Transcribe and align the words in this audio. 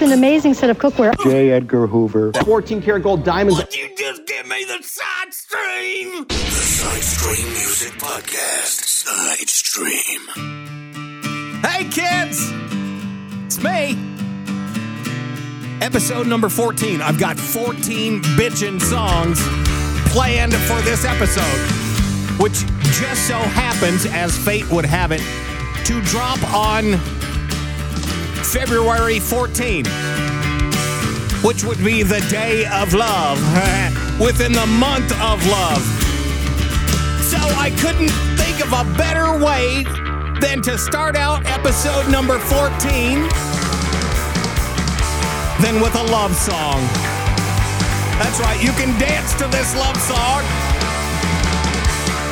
It's 0.00 0.06
an 0.06 0.16
amazing 0.16 0.54
set 0.54 0.70
of 0.70 0.78
cookware. 0.78 1.12
J. 1.24 1.50
Edgar 1.50 1.88
Hoover. 1.88 2.32
14 2.44 2.80
karat 2.80 3.02
gold 3.02 3.24
diamonds. 3.24 3.58
Would 3.58 3.74
you 3.74 3.88
just 3.96 4.26
give 4.26 4.46
me 4.46 4.64
the 4.64 4.80
side 4.80 5.34
stream? 5.34 6.24
The 6.28 6.34
Side 6.34 7.02
Stream 7.02 7.48
Music 7.48 7.92
Podcast. 7.94 8.84
Side 8.86 9.48
Stream. 9.48 10.20
Hey, 11.64 11.82
kids! 11.90 12.52
It's 13.46 13.60
me. 13.60 13.98
Episode 15.84 16.28
number 16.28 16.48
14. 16.48 17.02
I've 17.02 17.18
got 17.18 17.36
14 17.36 18.22
bitchin' 18.22 18.80
songs 18.80 19.40
planned 20.12 20.54
for 20.54 20.80
this 20.82 21.04
episode, 21.04 22.40
which 22.40 22.64
just 23.00 23.26
so 23.26 23.34
happens, 23.36 24.06
as 24.06 24.38
fate 24.38 24.70
would 24.70 24.84
have 24.84 25.10
it, 25.10 25.22
to 25.86 26.00
drop 26.02 26.40
on 26.54 27.17
February 28.44 29.20
14, 29.20 29.84
which 31.42 31.64
would 31.64 31.82
be 31.84 32.02
the 32.02 32.24
day 32.30 32.66
of 32.66 32.94
love 32.94 33.38
within 34.20 34.52
the 34.52 34.66
month 34.66 35.12
of 35.20 35.44
love. 35.46 35.82
So 37.22 37.38
I 37.58 37.70
couldn't 37.78 38.10
think 38.38 38.60
of 38.64 38.72
a 38.72 38.84
better 38.96 39.38
way 39.44 39.84
than 40.40 40.62
to 40.62 40.78
start 40.78 41.16
out 41.16 41.44
episode 41.46 42.10
number 42.10 42.38
14 42.38 43.28
than 45.60 45.80
with 45.82 45.94
a 45.96 46.04
love 46.10 46.34
song. 46.34 46.80
That's 48.18 48.40
right, 48.40 48.62
you 48.62 48.72
can 48.72 48.98
dance 48.98 49.34
to 49.34 49.46
this 49.48 49.74
love 49.76 49.96
song. 49.96 50.42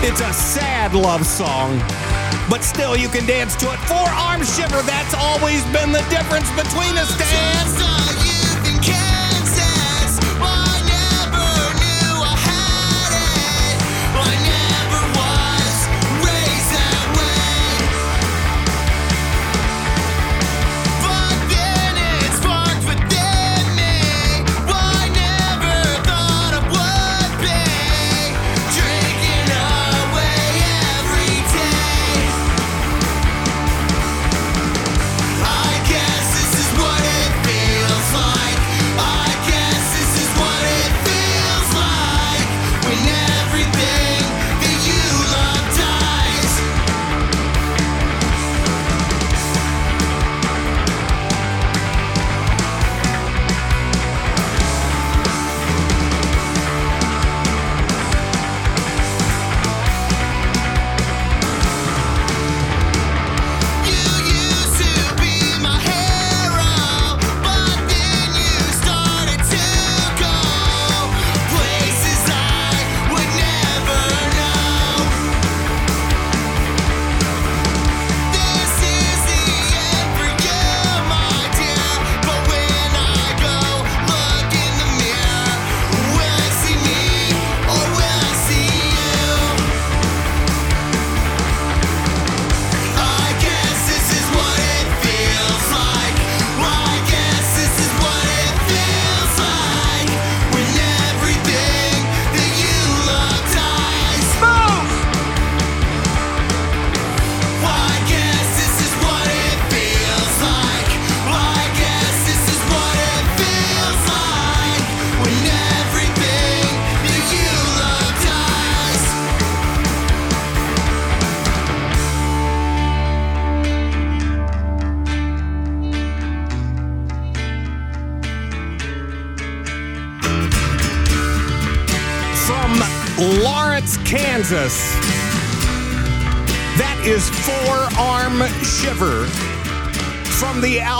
It's 0.03 0.21
a 0.21 0.33
sad 0.33 0.95
love 0.95 1.27
song, 1.27 1.79
but 2.49 2.63
still 2.63 2.97
you 2.97 3.09
can 3.09 3.27
dance 3.27 3.57
to 3.57 3.73
it. 3.73 3.79
Forearm 3.89 4.45
shiver, 4.45 4.83
that's 4.83 5.15
always 5.15 5.63
been 5.73 5.93
the 5.93 6.05
difference 6.11 6.51
between 6.53 6.97
us, 6.99 7.17
Dan. 7.19 8.26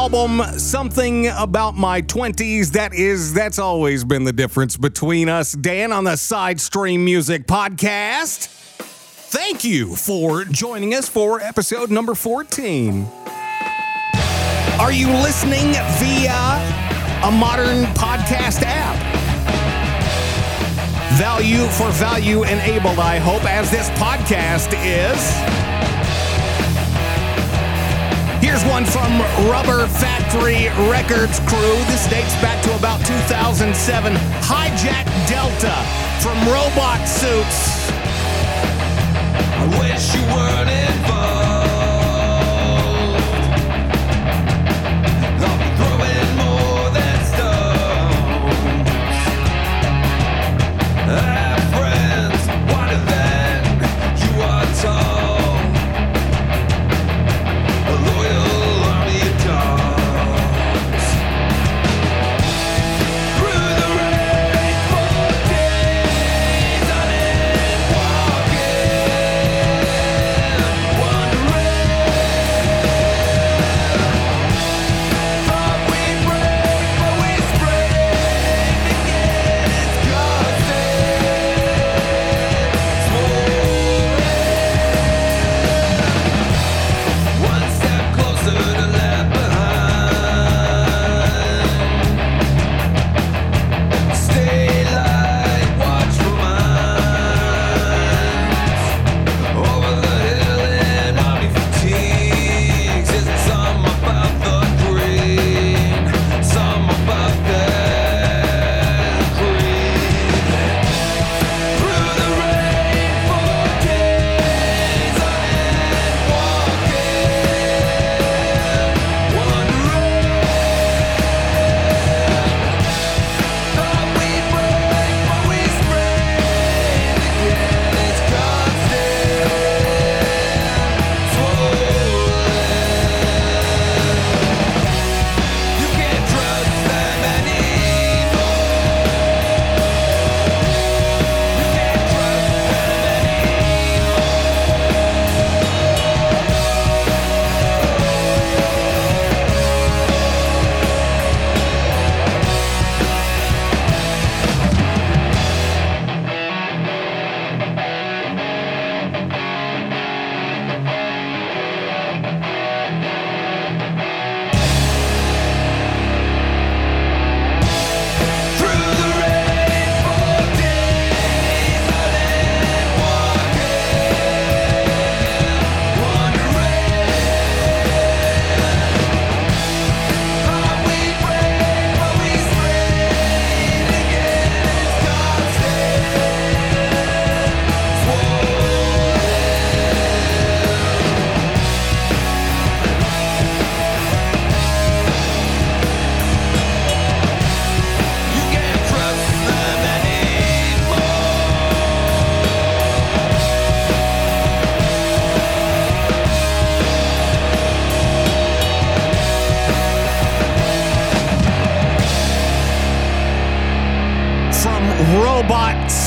Album 0.07 0.41
Something 0.57 1.27
About 1.37 1.75
My 1.75 2.01
20s. 2.01 2.71
That 2.71 2.95
is, 2.95 3.35
that's 3.35 3.59
always 3.59 4.05
been 4.05 4.23
the 4.23 4.33
difference 4.33 4.77
between 4.77 5.29
us, 5.29 5.51
Dan, 5.51 5.91
on 5.91 6.05
the 6.05 6.15
Side 6.15 6.61
Stream 6.61 7.05
Music 7.05 7.49
Podcast. 7.49 8.47
Thank 8.47 9.65
you 9.65 9.97
for 9.97 10.45
joining 10.45 10.95
us 10.95 11.09
for 11.09 11.41
episode 11.41 11.91
number 11.91 12.15
14. 12.15 13.05
Are 14.79 14.93
you 14.93 15.09
listening 15.09 15.73
via 15.99 17.25
a 17.25 17.33
modern 17.33 17.87
podcast 17.95 18.63
app? 18.63 18.95
Value 21.19 21.67
for 21.67 21.91
value 21.91 22.45
enabled, 22.45 23.01
I 23.01 23.19
hope, 23.19 23.45
as 23.45 23.73
this 23.73 23.91
podcast 23.91 24.73
is. 24.85 25.66
Here's 28.47 28.65
one 28.67 28.85
from 28.85 29.11
Rubber 29.51 29.89
Factory 29.89 30.69
Records 30.89 31.41
crew. 31.41 31.75
This 31.91 32.07
dates 32.07 32.33
back 32.41 32.63
to 32.63 32.77
about 32.77 33.05
2007. 33.05 34.13
Hijack 34.15 35.05
Delta 35.27 35.75
from 36.23 36.39
Robot 36.47 37.09
Suits. 37.09 37.91
I 39.51 39.67
wish 39.81 40.15
you 40.15 40.23
weren't 40.33 40.71
involved. 40.71 41.36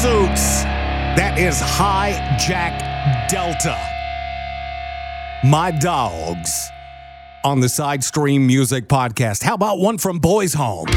Souks. 0.01 0.63
That 1.19 1.37
is 1.37 1.59
jack 2.39 3.27
Delta. 3.29 3.77
My 5.45 5.71
dogs 5.71 6.71
on 7.43 7.59
the 7.59 7.67
Side 7.67 8.01
Stream 8.05 8.47
Music 8.47 8.87
Podcast. 8.87 9.43
How 9.43 9.55
about 9.55 9.79
one 9.79 9.97
from 9.97 10.19
Boys 10.19 10.53
Home? 10.53 10.87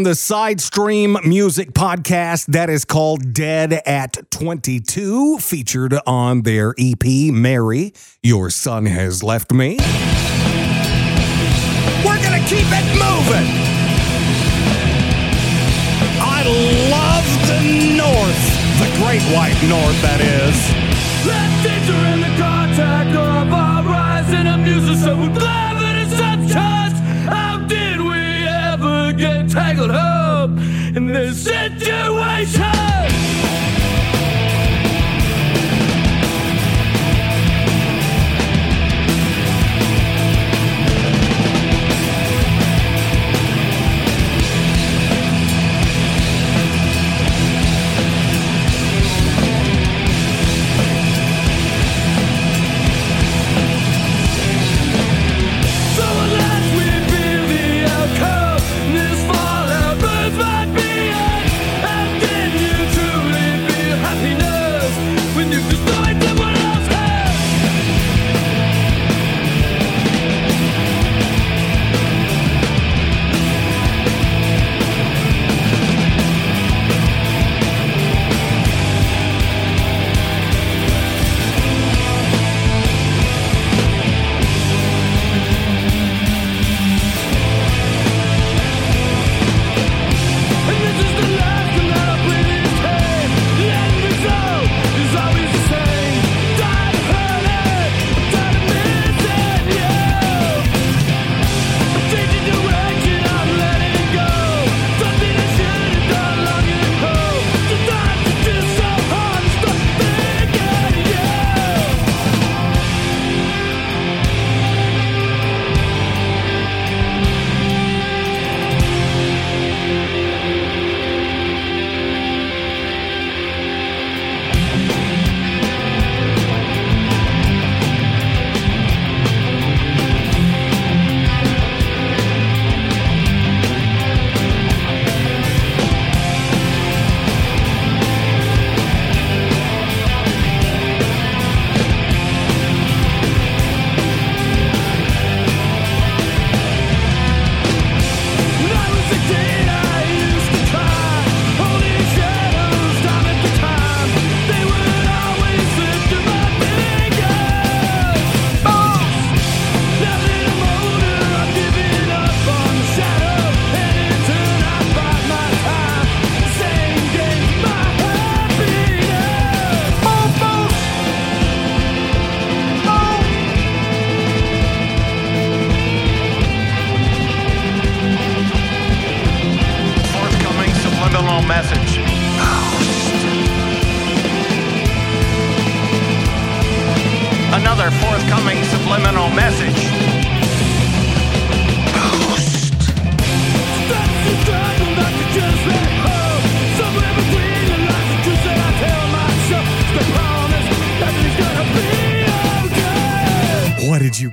on 0.00 0.04
the 0.04 0.14
Side 0.14 0.62
Stream 0.62 1.18
Music 1.24 1.72
podcast 1.72 2.46
that 2.46 2.70
is 2.70 2.86
called 2.86 3.34
Dead 3.34 3.82
at 3.84 4.30
22, 4.30 5.36
featured 5.40 5.94
on 6.06 6.40
their 6.40 6.74
EP, 6.78 7.04
Mary, 7.30 7.92
Your 8.22 8.48
Son 8.48 8.86
Has 8.86 9.22
Left 9.22 9.52
Me. 9.52 9.76
We're 12.02 12.22
going 12.22 12.40
to 12.40 12.48
keep 12.48 12.64
it 12.64 12.86
moving. 12.96 13.48
I 16.18 16.44
love 16.88 17.26
the 17.46 17.60
North, 17.98 18.42
the 18.80 18.88
Great 19.04 19.22
White 19.34 19.60
North, 19.68 20.00
that 20.00 20.22
is. 20.22 21.79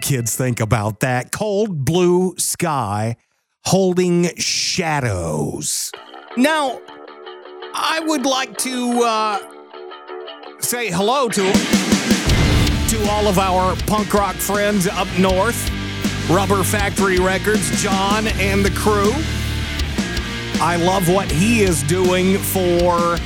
Kids 0.07 0.37
think 0.37 0.61
about 0.61 1.01
that? 1.01 1.33
Cold 1.33 1.83
blue 1.83 2.33
sky 2.37 3.17
holding 3.65 4.33
shadows. 4.37 5.91
Now, 6.37 6.79
I 7.73 7.99
would 8.05 8.25
like 8.25 8.55
to 8.59 9.01
uh, 9.03 9.39
say 10.61 10.89
hello 10.89 11.27
to 11.27 11.41
to 11.41 13.09
all 13.11 13.27
of 13.27 13.37
our 13.37 13.75
punk 13.85 14.13
rock 14.13 14.35
friends 14.37 14.87
up 14.87 15.09
north, 15.19 15.69
Rubber 16.29 16.63
Factory 16.63 17.19
Records, 17.19 17.83
John 17.83 18.27
and 18.27 18.63
the 18.63 18.71
crew. 18.71 19.11
I 20.61 20.77
love 20.77 21.09
what 21.09 21.29
he 21.29 21.63
is 21.63 21.83
doing 21.83 22.37
for 22.37 23.17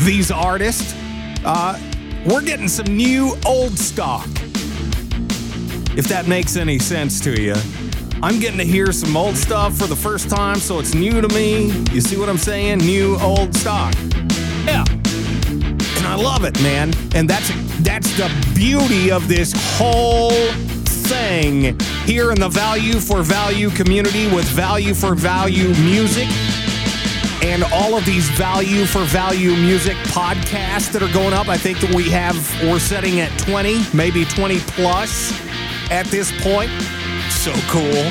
these 0.00 0.30
artists. 0.30 0.94
Uh, 1.46 1.80
we're 2.26 2.42
getting 2.42 2.68
some 2.68 2.94
new 2.94 3.34
old 3.46 3.78
stock 3.78 4.28
if 6.00 6.08
that 6.08 6.26
makes 6.26 6.56
any 6.56 6.78
sense 6.78 7.20
to 7.20 7.38
you. 7.38 7.52
I'm 8.22 8.40
getting 8.40 8.56
to 8.56 8.64
hear 8.64 8.90
some 8.90 9.14
old 9.18 9.36
stuff 9.36 9.76
for 9.76 9.86
the 9.86 9.94
first 9.94 10.30
time, 10.30 10.56
so 10.56 10.78
it's 10.78 10.94
new 10.94 11.20
to 11.20 11.28
me. 11.28 11.66
You 11.92 12.00
see 12.00 12.16
what 12.16 12.30
I'm 12.30 12.38
saying? 12.38 12.78
New 12.78 13.18
old 13.18 13.54
stock. 13.54 13.92
Yeah. 14.64 14.82
And 14.88 16.06
I 16.06 16.14
love 16.14 16.44
it, 16.44 16.58
man. 16.62 16.94
And 17.14 17.28
that's 17.28 17.50
that's 17.82 18.16
the 18.16 18.30
beauty 18.54 19.12
of 19.12 19.28
this 19.28 19.52
whole 19.76 20.30
thing 21.10 21.78
here 22.06 22.30
in 22.30 22.40
the 22.40 22.48
value 22.48 22.98
for 22.98 23.22
value 23.22 23.68
community 23.68 24.26
with 24.34 24.46
value 24.46 24.94
for 24.94 25.14
value 25.14 25.68
music 25.82 26.28
and 27.42 27.62
all 27.74 27.94
of 27.94 28.06
these 28.06 28.26
value 28.30 28.86
for 28.86 29.02
value 29.04 29.50
music 29.50 29.96
podcasts 30.08 30.90
that 30.92 31.02
are 31.02 31.12
going 31.12 31.34
up. 31.34 31.48
I 31.48 31.58
think 31.58 31.78
that 31.80 31.94
we 31.94 32.08
have, 32.08 32.36
we're 32.62 32.78
setting 32.78 33.20
at 33.20 33.38
20, 33.38 33.84
maybe 33.94 34.24
20 34.24 34.60
plus 34.60 35.49
at 35.90 36.06
this 36.06 36.32
point. 36.42 36.70
So 37.30 37.52
cool. 37.68 38.10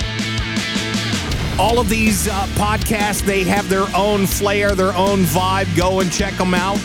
All 1.59 1.79
of 1.79 1.89
these 1.89 2.27
uh, 2.27 2.45
podcasts, 2.55 3.21
they 3.21 3.43
have 3.43 3.67
their 3.67 3.87
own 3.95 4.25
flair, 4.25 4.75
their 4.75 4.93
own 4.95 5.23
vibe. 5.23 5.75
Go 5.75 5.99
and 5.99 6.11
check 6.11 6.33
them 6.35 6.53
out. 6.53 6.79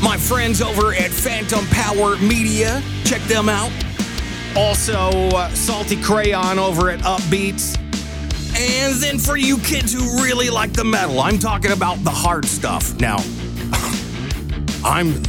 My 0.00 0.16
friends 0.16 0.62
over 0.62 0.94
at 0.94 1.10
Phantom 1.10 1.66
Power 1.66 2.16
Media, 2.18 2.82
check 3.04 3.20
them 3.22 3.48
out. 3.48 3.72
Also, 4.56 5.10
uh, 5.34 5.48
Salty 5.50 6.00
Crayon 6.00 6.58
over 6.58 6.90
at 6.90 7.00
Upbeats. 7.00 7.76
And 8.56 8.94
then 8.94 9.18
for 9.18 9.36
you 9.36 9.58
kids 9.58 9.92
who 9.92 10.22
really 10.22 10.50
like 10.50 10.72
the 10.72 10.84
metal, 10.84 11.20
I'm 11.20 11.38
talking 11.38 11.72
about 11.72 12.02
the 12.04 12.10
hard 12.10 12.44
stuff. 12.44 12.98
Now, 13.00 13.16
I'm 14.84 15.22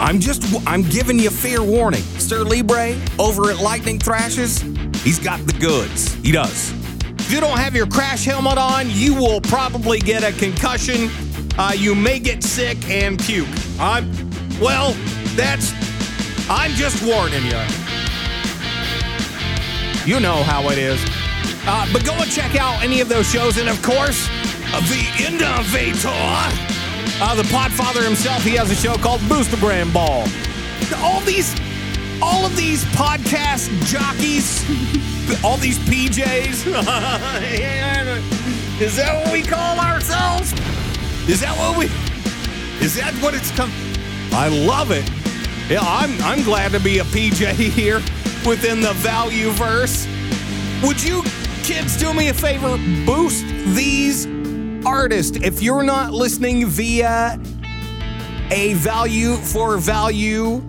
I'm 0.00 0.18
just 0.18 0.44
I'm 0.66 0.82
giving 0.82 1.18
you 1.18 1.30
fair 1.30 1.62
warning. 1.62 2.02
Sir 2.18 2.42
Libre 2.44 2.96
over 3.18 3.50
at 3.50 3.58
Lightning 3.58 3.98
Thrashes, 3.98 4.60
he's 5.02 5.18
got 5.18 5.44
the 5.46 5.52
goods. 5.54 6.14
He 6.14 6.32
does. 6.32 6.72
If 7.20 7.32
you 7.32 7.40
don't 7.40 7.58
have 7.58 7.74
your 7.74 7.86
crash 7.86 8.24
helmet 8.24 8.58
on, 8.58 8.86
you 8.90 9.14
will 9.14 9.40
probably 9.40 9.98
get 9.98 10.22
a 10.22 10.36
concussion. 10.38 11.10
Uh, 11.56 11.72
you 11.76 11.94
may 11.94 12.18
get 12.18 12.42
sick 12.42 12.76
and 12.90 13.18
puke. 13.18 13.48
I'm 13.78 14.10
well, 14.60 14.92
that's 15.36 15.72
I'm 16.50 16.72
just 16.72 17.02
warning 17.02 17.44
you. 17.44 17.60
You 20.04 20.20
know 20.20 20.42
how 20.42 20.68
it 20.68 20.76
is. 20.78 21.00
Uh, 21.66 21.86
but 21.92 22.04
go 22.04 22.12
and 22.12 22.30
check 22.30 22.56
out 22.56 22.82
any 22.82 23.00
of 23.00 23.08
those 23.08 23.30
shows. 23.30 23.56
And 23.56 23.70
of 23.70 23.80
course, 23.82 24.28
the 24.90 25.06
innovator, 25.24 26.73
uh, 27.20 27.34
the 27.34 27.42
Podfather 27.44 28.04
himself, 28.04 28.42
he 28.42 28.56
has 28.56 28.70
a 28.70 28.74
show 28.74 28.94
called 28.94 29.20
Boostagram 29.22 29.92
Ball. 29.92 30.26
All 31.02 31.20
these, 31.20 31.54
all 32.20 32.44
of 32.44 32.56
these 32.56 32.84
podcast 32.86 33.70
jockeys, 33.86 34.64
all 35.44 35.56
these 35.56 35.78
PJs. 35.80 36.66
is 38.80 38.96
that 38.96 39.24
what 39.24 39.32
we 39.32 39.42
call 39.42 39.78
ourselves? 39.78 40.52
Is 41.28 41.40
that 41.40 41.56
what 41.56 41.78
we? 41.78 41.86
Is 42.84 42.96
that 42.96 43.14
what 43.22 43.34
it's 43.34 43.50
come? 43.52 43.70
I 44.32 44.48
love 44.48 44.90
it. 44.90 45.08
Yeah, 45.70 45.80
I'm 45.82 46.20
I'm 46.22 46.42
glad 46.42 46.72
to 46.72 46.80
be 46.80 46.98
a 46.98 47.04
PJ 47.04 47.52
here 47.54 47.98
within 48.46 48.80
the 48.80 48.92
value 48.94 49.50
verse. 49.50 50.06
Would 50.82 51.02
you 51.02 51.22
kids 51.62 51.96
do 51.96 52.12
me 52.12 52.28
a 52.28 52.34
favor? 52.34 52.76
Boost 53.06 53.46
these 53.74 54.26
artists. 54.86 55.36
If 55.38 55.62
you're 55.62 55.82
not 55.82 56.12
listening 56.12 56.66
via 56.66 57.38
a 58.50 58.74
value 58.74 59.36
for 59.36 59.78
value 59.78 60.60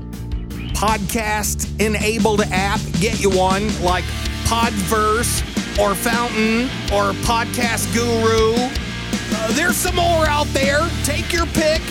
podcast 0.73 1.79
enabled 1.79 2.41
app, 2.51 2.79
get 2.99 3.19
you 3.21 3.29
one 3.29 3.67
like 3.81 4.03
Podverse 4.45 5.41
or 5.79 5.95
Fountain 5.95 6.65
or 6.93 7.13
Podcast 7.23 7.93
Guru. 7.93 8.55
Uh, 8.57 9.51
there's 9.53 9.75
some 9.75 9.95
more 9.95 10.25
out 10.25 10.47
there. 10.47 10.87
Take 11.03 11.31
your 11.33 11.45
pick. 11.47 11.81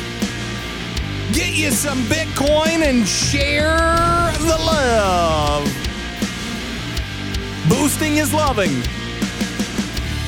Get 1.33 1.57
you 1.57 1.71
some 1.71 1.99
Bitcoin 2.05 2.83
and 2.83 3.07
share 3.07 3.77
the 4.39 4.57
love. 4.65 5.65
Boosting 7.69 8.19
is 8.19 8.33
loving, 8.33 8.71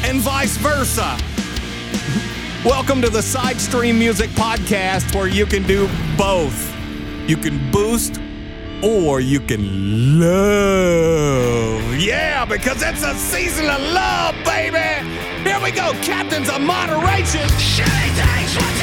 and 0.03 0.21
vice 0.21 0.57
versa. 0.57 1.19
Welcome 2.67 3.01
to 3.03 3.09
the 3.09 3.23
Side 3.23 3.61
Stream 3.61 3.97
Music 3.97 4.29
Podcast, 4.31 5.15
where 5.15 5.29
you 5.29 5.47
can 5.47 5.63
do 5.63 5.89
both. 6.19 6.75
You 7.29 7.37
can 7.37 7.71
boost 7.71 8.21
or 8.83 9.21
you 9.21 9.39
can 9.39 10.19
love. 10.19 11.95
Yeah, 11.95 12.45
because 12.45 12.83
it's 12.83 13.05
a 13.05 13.15
season 13.15 13.67
of 13.67 13.81
love, 13.81 14.35
baby. 14.45 14.79
Here 15.49 15.61
we 15.63 15.71
go, 15.71 15.93
captains 16.03 16.51
of 16.51 16.61
moderation. 16.61 17.49
Shitty 17.51 17.87
things 18.17 18.76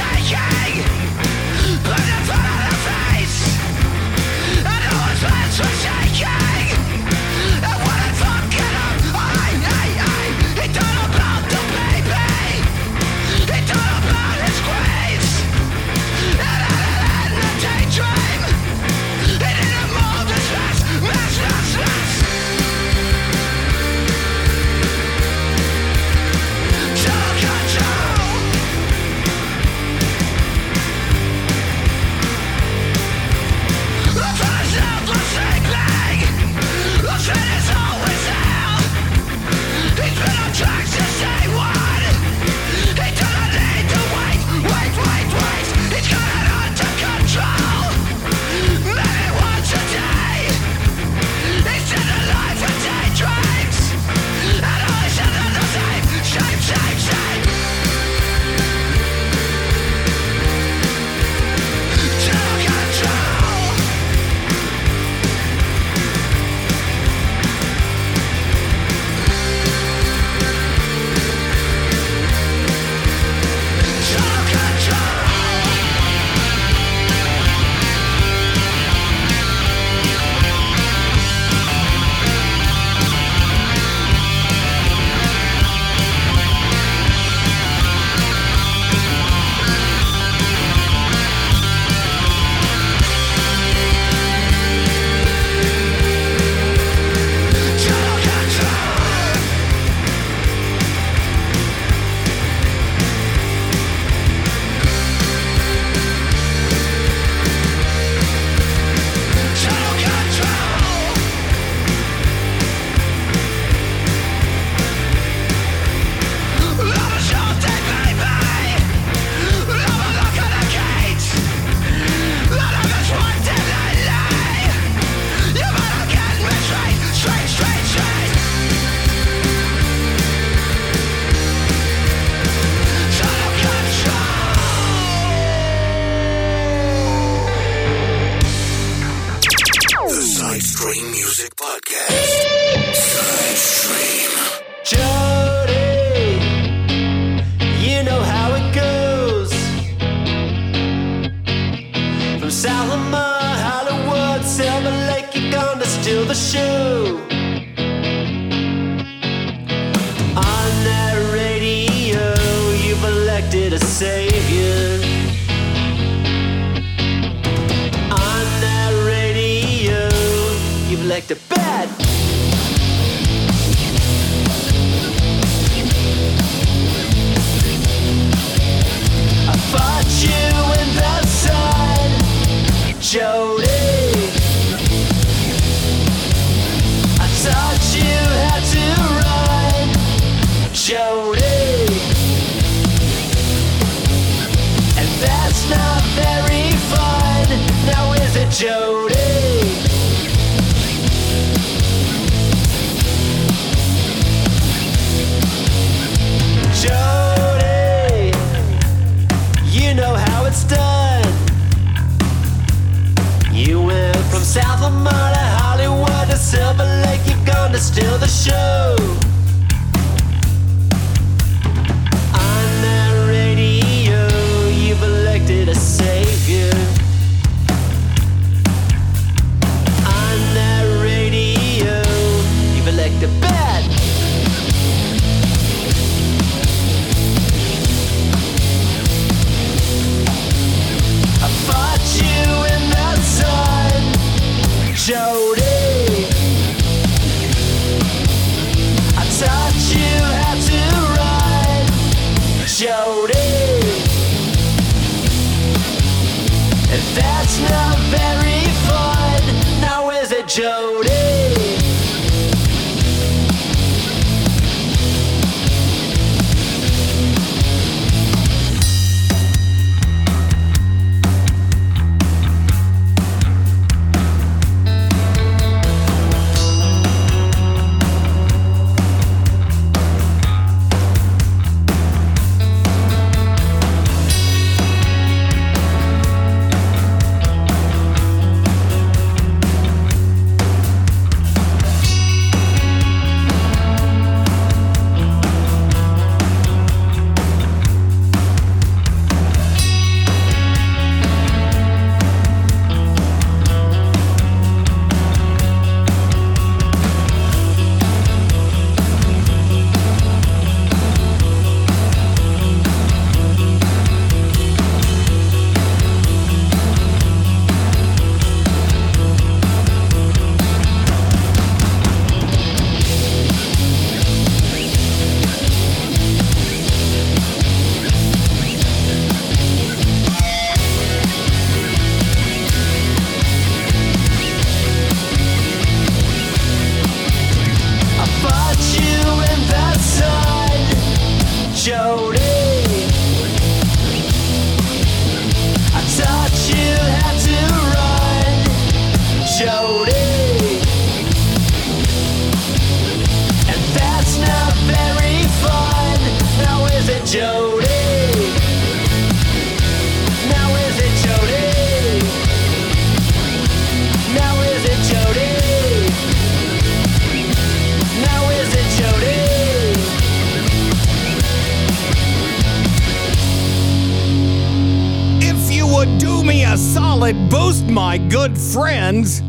good 378.53 378.61
friends, 378.61 379.41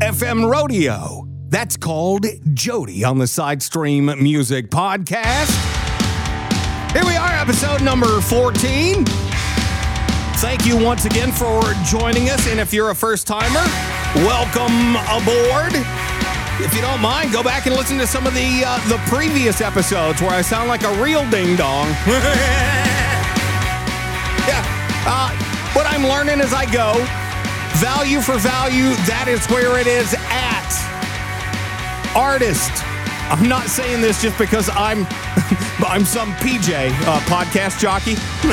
FM 0.00 0.50
Rodeo. 0.50 1.26
That's 1.48 1.76
called 1.76 2.26
Jody 2.52 3.02
on 3.04 3.18
the 3.18 3.26
Side 3.26 3.62
Stream 3.62 4.06
Music 4.22 4.68
Podcast. 4.68 5.50
Here 6.92 7.04
we 7.04 7.16
are, 7.16 7.30
episode 7.30 7.82
number 7.82 8.20
14. 8.20 9.04
Thank 10.36 10.66
you 10.66 10.76
once 10.76 11.06
again 11.06 11.32
for 11.32 11.62
joining 11.84 12.28
us. 12.28 12.46
And 12.48 12.60
if 12.60 12.74
you're 12.74 12.90
a 12.90 12.94
first 12.94 13.26
timer, 13.26 13.64
welcome 14.16 14.96
aboard. 15.06 15.72
If 16.60 16.74
you 16.74 16.82
don't 16.82 17.00
mind, 17.00 17.32
go 17.32 17.42
back 17.42 17.66
and 17.66 17.74
listen 17.74 17.96
to 17.98 18.06
some 18.06 18.26
of 18.26 18.34
the 18.34 18.64
uh, 18.66 18.88
the 18.88 18.98
previous 19.06 19.62
episodes 19.62 20.20
where 20.20 20.32
I 20.32 20.42
sound 20.42 20.68
like 20.68 20.82
a 20.82 21.02
real 21.02 21.28
ding 21.30 21.56
dong. 21.56 21.88
yeah, 24.46 24.62
uh, 25.06 25.30
what 25.72 25.86
I'm 25.86 26.02
learning 26.02 26.40
as 26.42 26.52
I 26.52 26.70
go, 26.70 26.92
value 27.76 28.20
for 28.20 28.38
value, 28.38 28.90
that 29.06 29.26
is 29.28 29.46
where 29.46 29.78
it 29.78 29.86
is 29.86 30.14
at. 30.18 30.72
Artist. 32.14 32.70
I'm 33.30 33.48
not 33.48 33.68
saying 33.68 34.02
this 34.02 34.20
just 34.20 34.36
because 34.36 34.68
I'm 34.74 35.06
I'm 35.86 36.04
some 36.04 36.32
PJ 36.34 36.90
uh, 36.90 37.20
podcast 37.20 37.80
jockey. 37.80 38.12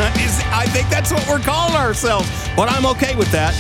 I 0.51 0.65
think 0.69 0.89
that's 0.89 1.11
what 1.11 1.27
we're 1.27 1.39
calling 1.39 1.75
ourselves, 1.75 2.29
but 2.55 2.69
I'm 2.71 2.85
okay 2.85 3.15
with 3.15 3.31
that 3.31 3.53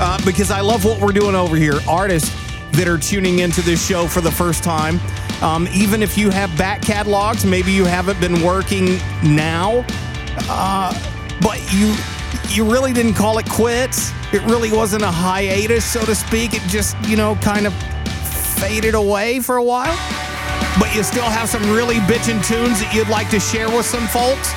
uh, 0.00 0.18
because 0.24 0.50
I 0.50 0.60
love 0.60 0.84
what 0.84 1.00
we're 1.00 1.12
doing 1.12 1.36
over 1.36 1.56
here. 1.56 1.78
Artists 1.88 2.34
that 2.72 2.88
are 2.88 2.98
tuning 2.98 3.38
into 3.38 3.62
this 3.62 3.86
show 3.86 4.08
for 4.08 4.20
the 4.20 4.32
first 4.32 4.64
time, 4.64 4.98
um, 5.42 5.68
even 5.72 6.02
if 6.02 6.18
you 6.18 6.30
have 6.30 6.56
back 6.58 6.82
catalogs, 6.82 7.44
maybe 7.44 7.70
you 7.70 7.84
haven't 7.84 8.18
been 8.20 8.42
working 8.42 8.98
now, 9.22 9.84
uh, 10.48 10.92
but 11.40 11.60
you 11.72 11.94
you 12.48 12.70
really 12.70 12.92
didn't 12.92 13.14
call 13.14 13.38
it 13.38 13.48
quits. 13.48 14.12
It 14.32 14.42
really 14.42 14.72
wasn't 14.72 15.02
a 15.02 15.10
hiatus, 15.10 15.84
so 15.84 16.04
to 16.04 16.14
speak. 16.14 16.54
It 16.54 16.62
just 16.62 16.96
you 17.08 17.16
know 17.16 17.36
kind 17.36 17.66
of 17.66 17.74
faded 18.58 18.94
away 18.94 19.40
for 19.40 19.56
a 19.56 19.62
while 19.62 19.96
but 20.78 20.94
you 20.94 21.02
still 21.02 21.24
have 21.24 21.48
some 21.48 21.62
really 21.70 21.96
bitchin' 21.96 22.44
tunes 22.46 22.80
that 22.80 22.92
you'd 22.94 23.08
like 23.08 23.30
to 23.30 23.38
share 23.38 23.68
with 23.68 23.86
some 23.86 24.06
folks, 24.08 24.52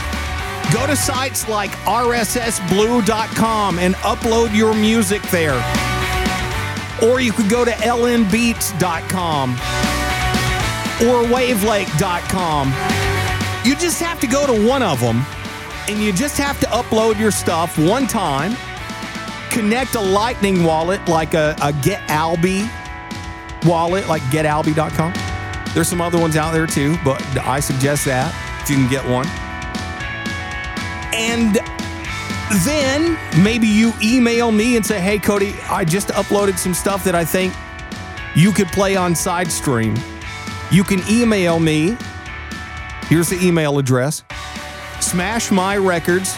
go 0.73 0.87
to 0.87 0.95
sites 0.95 1.47
like 1.47 1.71
rssblue.com 1.85 3.79
and 3.79 3.95
upload 3.95 4.55
your 4.55 4.73
music 4.73 5.21
there. 5.23 5.61
Or 7.03 7.19
you 7.21 7.31
could 7.31 7.49
go 7.49 7.63
to 7.63 7.71
lnbeats.com 7.71 9.51
or 11.01 11.23
wavelake.com. 11.29 12.73
You 13.63 13.75
just 13.75 14.01
have 14.01 14.19
to 14.21 14.27
go 14.27 14.47
to 14.47 14.67
one 14.67 14.81
of 14.81 14.99
them 14.99 15.23
and 15.87 15.99
you 15.99 16.11
just 16.11 16.37
have 16.37 16.59
to 16.59 16.65
upload 16.67 17.17
your 17.19 17.31
stuff 17.31 17.77
one 17.77 18.07
time, 18.07 18.55
connect 19.49 19.95
a 19.95 20.01
lightning 20.01 20.63
wallet 20.63 21.07
like 21.07 21.33
a, 21.33 21.55
a 21.61 21.71
GetAlby 21.71 22.69
wallet, 23.65 24.07
like 24.07 24.21
getalby.com. 24.23 25.13
There's 25.73 25.87
some 25.87 26.01
other 26.01 26.19
ones 26.19 26.35
out 26.35 26.51
there 26.51 26.67
too, 26.67 26.97
but 27.03 27.21
I 27.39 27.59
suggest 27.59 28.05
that 28.05 28.33
if 28.61 28.69
you 28.69 28.75
can 28.75 28.89
get 28.89 29.05
one. 29.05 29.27
And 31.13 31.59
then 32.65 33.17
maybe 33.43 33.67
you 33.67 33.93
email 34.01 34.51
me 34.51 34.75
and 34.75 34.85
say, 34.85 34.99
hey, 34.99 35.19
Cody, 35.19 35.55
I 35.69 35.85
just 35.85 36.09
uploaded 36.09 36.57
some 36.57 36.73
stuff 36.73 37.03
that 37.03 37.15
I 37.15 37.25
think 37.25 37.53
you 38.35 38.51
could 38.51 38.67
play 38.67 38.95
on 38.95 39.13
SideStream. 39.13 39.99
You 40.71 40.83
can 40.83 41.01
email 41.09 41.59
me. 41.59 41.97
Here's 43.03 43.29
the 43.29 43.39
email 43.41 43.79
address 43.79 44.23
smashmyrecords 45.11 46.37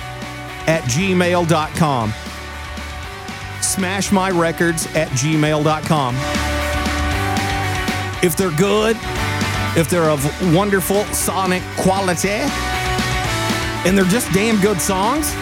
at 0.68 0.84
gmail.com. 0.84 2.12
Smashmyrecords 3.62 4.96
at 4.96 5.10
gmail.com. 5.10 6.16
If 8.24 8.36
they're 8.36 8.52
good, 8.52 8.98
if 9.78 9.90
they're 9.90 10.10
of 10.10 10.54
wonderful 10.54 11.04
sonic 11.06 11.64
quality, 11.78 12.42
and 13.86 13.98
they're 13.98 14.06
just 14.06 14.32
damn 14.34 14.60
good 14.62 14.80
songs, 14.82 15.34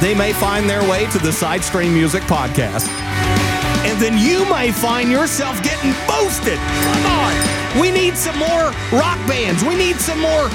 they 0.00 0.14
may 0.14 0.32
find 0.32 0.68
their 0.68 0.82
way 0.88 1.06
to 1.10 1.18
the 1.18 1.32
Side 1.32 1.62
Stream 1.62 1.92
Music 1.92 2.22
Podcast. 2.24 2.88
And 3.84 4.00
then 4.00 4.16
you 4.16 4.48
may 4.48 4.70
find 4.70 5.10
yourself 5.10 5.62
getting 5.62 5.92
boosted. 6.06 6.58
Come 6.58 7.06
on. 7.06 7.80
We 7.80 7.90
need 7.90 8.16
some 8.16 8.38
more 8.38 8.72
rock 8.92 9.18
bands. 9.26 9.64
We 9.64 9.74
need 9.74 9.96
some 9.96 10.20
more 10.20 10.48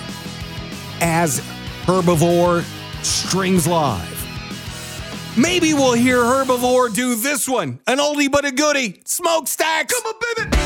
As 1.01 1.41
Herbivore 1.83 2.63
strings 3.03 3.67
live. 3.67 4.07
Maybe 5.37 5.73
we'll 5.73 5.93
hear 5.93 6.17
Herbivore 6.17 6.93
do 6.93 7.15
this 7.15 7.47
one, 7.47 7.79
an 7.87 7.99
oldie 7.99 8.29
but 8.29 8.45
a 8.45 8.51
goodie. 8.51 9.01
Smokestacks. 9.05 9.93
Come 9.93 10.13
on, 10.13 10.49
baby. 10.49 10.61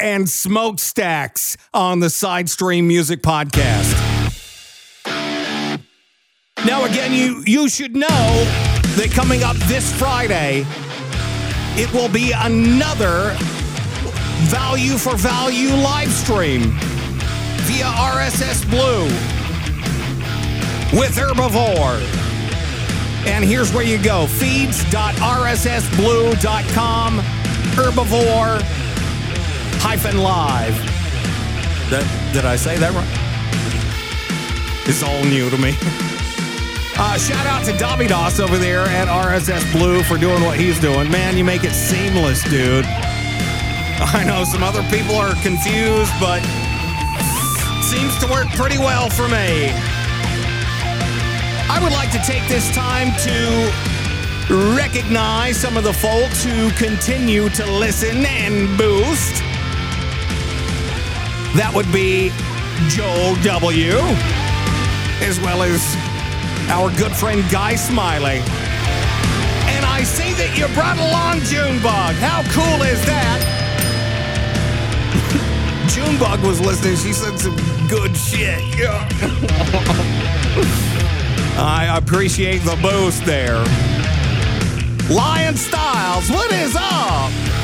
And 0.00 0.28
Smokestacks 0.28 1.56
on 1.74 2.00
the 2.00 2.06
Sidestream 2.06 2.84
Music 2.84 3.22
Podcast. 3.22 3.94
Now, 6.66 6.84
again, 6.84 7.12
you, 7.12 7.42
you 7.46 7.68
should 7.68 7.94
know 7.94 8.44
that 8.96 9.10
coming 9.12 9.42
up 9.42 9.56
this 9.68 9.92
Friday, 9.98 10.64
it 11.76 11.92
will 11.92 12.08
be 12.08 12.32
another 12.34 13.36
value 14.48 14.96
for 14.96 15.16
value 15.16 15.68
live 15.68 16.10
stream 16.10 16.62
via 17.66 17.84
RSS 17.84 18.68
Blue 18.70 19.04
with 20.98 21.14
Herbivore. 21.16 22.00
And 23.26 23.44
here's 23.44 23.70
where 23.72 23.84
you 23.84 24.02
go 24.02 24.26
feeds.rssblue.com, 24.26 27.18
herbivore 27.74 28.79
hyphen 29.90 30.18
live. 30.18 30.78
That, 31.90 32.06
did 32.32 32.44
I 32.44 32.54
say 32.54 32.78
that 32.78 32.94
right? 32.94 33.10
It's 34.86 35.02
all 35.02 35.18
new 35.26 35.50
to 35.50 35.58
me. 35.58 35.74
Uh, 36.94 37.18
shout 37.18 37.42
out 37.50 37.66
to 37.66 37.74
Dovydas 37.74 38.38
over 38.38 38.56
there 38.56 38.86
at 38.86 39.08
RSS 39.10 39.66
Blue 39.74 40.04
for 40.04 40.16
doing 40.16 40.44
what 40.44 40.54
he's 40.54 40.78
doing. 40.78 41.10
Man, 41.10 41.36
you 41.36 41.42
make 41.42 41.64
it 41.64 41.74
seamless, 41.74 42.44
dude. 42.46 42.86
I 44.14 44.22
know 44.22 44.44
some 44.46 44.62
other 44.62 44.86
people 44.94 45.16
are 45.18 45.34
confused, 45.42 46.14
but 46.22 46.38
seems 47.82 48.14
to 48.22 48.30
work 48.30 48.46
pretty 48.54 48.78
well 48.78 49.10
for 49.10 49.26
me. 49.26 49.74
I 51.66 51.82
would 51.82 51.90
like 51.90 52.14
to 52.14 52.22
take 52.22 52.46
this 52.46 52.70
time 52.70 53.10
to 53.26 53.34
recognize 54.78 55.58
some 55.58 55.76
of 55.76 55.82
the 55.82 55.94
folks 55.94 56.44
who 56.44 56.70
continue 56.78 57.48
to 57.58 57.66
listen 57.66 58.22
and 58.22 58.78
boost. 58.78 59.42
That 61.56 61.72
would 61.74 61.90
be 61.92 62.30
Joel 62.88 63.34
W., 63.42 63.98
as 65.26 65.40
well 65.40 65.62
as 65.62 65.82
our 66.70 66.94
good 66.96 67.10
friend 67.10 67.42
Guy 67.50 67.74
Smiley. 67.74 68.38
And 69.74 69.84
I 69.84 70.04
see 70.04 70.32
that 70.34 70.56
you 70.56 70.66
brought 70.74 70.98
along 70.98 71.40
Junebug. 71.50 72.14
How 72.22 72.46
cool 72.54 72.82
is 72.86 73.04
that? 73.04 73.42
Junebug 75.90 76.40
was 76.46 76.60
listening. 76.60 76.96
She 76.96 77.12
said 77.12 77.36
some 77.38 77.56
good 77.88 78.16
shit. 78.16 78.62
Yeah. 78.78 79.08
I 81.58 81.98
appreciate 81.98 82.58
the 82.58 82.78
boost 82.80 83.24
there. 83.24 83.58
Lion 85.10 85.56
Styles, 85.56 86.30
what 86.30 86.52
is 86.52 86.76
up? 86.78 87.59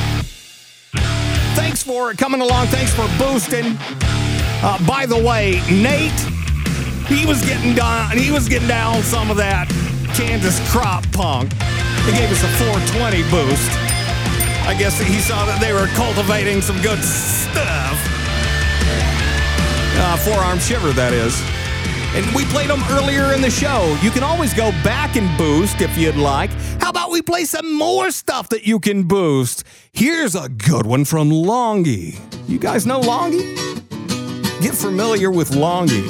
Thanks 1.57 1.81
for 1.81 2.13
coming 2.13 2.39
along. 2.39 2.67
Thanks 2.67 2.93
for 2.93 3.07
boosting. 3.17 3.65
Uh, 4.61 4.77
by 4.85 5.07
the 5.07 5.17
way, 5.17 5.59
Nate, 5.71 6.13
he 7.09 7.25
was 7.25 7.41
getting 7.43 7.73
down. 7.73 8.15
He 8.15 8.29
was 8.29 8.47
getting 8.47 8.67
down 8.67 9.01
some 9.01 9.31
of 9.31 9.37
that 9.37 9.67
Kansas 10.13 10.61
crop 10.69 11.03
punk. 11.11 11.51
He 12.05 12.11
gave 12.13 12.29
us 12.29 12.43
a 12.45 12.51
420 12.61 13.25
boost. 13.33 13.73
I 14.69 14.75
guess 14.77 15.01
he 15.01 15.17
saw 15.17 15.45
that 15.47 15.57
they 15.59 15.73
were 15.73 15.87
cultivating 15.97 16.61
some 16.61 16.79
good 16.83 17.01
stuff. 17.03 17.97
Uh, 19.97 20.15
forearm 20.17 20.59
shiver, 20.59 20.93
that 20.93 21.11
is. 21.11 21.33
And 22.13 22.23
we 22.35 22.45
played 22.53 22.69
them 22.69 22.85
earlier 22.91 23.33
in 23.33 23.41
the 23.41 23.49
show. 23.49 23.97
You 24.03 24.11
can 24.11 24.21
always 24.21 24.53
go 24.53 24.69
back 24.85 25.15
and 25.15 25.25
boost 25.39 25.81
if 25.81 25.97
you'd 25.97 26.17
like. 26.17 26.51
How 26.87 26.91
about 26.91 27.11
we 27.11 27.21
play 27.21 27.43
some 27.43 27.73
more 27.73 28.11
stuff 28.11 28.47
that 28.47 28.65
you 28.65 28.79
can 28.79 29.03
boost? 29.03 29.65
Here's 29.91 30.35
a 30.35 30.47
good 30.47 30.85
one 30.85 31.03
from 31.03 31.29
Longy. 31.29 32.17
You 32.47 32.59
guys 32.59 32.85
know 32.85 33.01
Longy? 33.01 33.41
Get 34.61 34.73
familiar 34.73 35.29
with 35.29 35.51
Longy. 35.51 36.05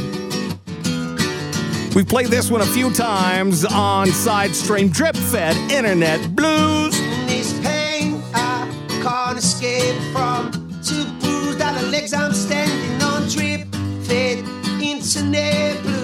We've 1.96 2.08
played 2.08 2.28
this 2.28 2.52
one 2.52 2.62
a 2.62 2.66
few 2.68 2.94
times 2.94 3.66
on 3.66 4.10
Sidestream 4.10 4.94
Drip 4.94 5.16
Fed 5.16 5.56
Internet 5.72 6.36
Blues. 6.36 6.96
this 7.26 7.60
pain 7.62 8.22
I 8.36 8.70
can't 9.02 9.40
escape 9.40 10.00
from. 10.14 10.52
Two 10.84 11.06
bruised 11.20 11.60
out 11.60 11.84
legs, 11.86 12.14
I'm 12.14 12.34
standing 12.34 13.02
on 13.02 13.28
drip, 13.28 13.68
fed 14.06 14.46
internet 14.80 15.82
blues. 15.82 15.97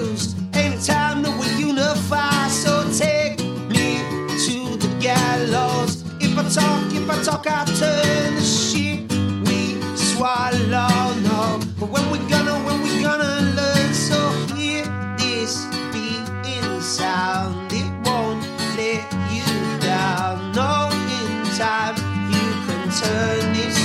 Talk, 6.53 6.93
if 6.93 7.09
I 7.09 7.23
talk, 7.23 7.47
I 7.47 7.65
turn 7.65 8.35
the 8.35 8.41
shit 8.41 9.11
we 9.47 9.81
swallow. 9.95 11.13
No, 11.21 11.59
but 11.79 11.89
when 11.89 12.05
we 12.11 12.19
gonna, 12.29 12.53
when 12.65 12.81
we 12.83 13.01
gonna 13.01 13.41
learn? 13.57 13.93
So 13.93 14.17
hear 14.53 14.85
this 15.17 15.65
beat 15.91 16.29
in 16.45 16.81
sound, 16.81 17.73
it 17.73 17.89
won't 18.05 18.43
let 18.77 19.01
you 19.33 19.79
down. 19.79 20.53
No, 20.53 20.89
in 21.17 21.43
time 21.57 21.95
you 22.29 22.47
can 22.67 22.83
turn 23.01 23.53
this 23.53 23.77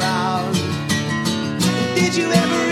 around. 0.00 0.54
Did 1.94 2.16
you 2.16 2.32
ever 2.32 2.65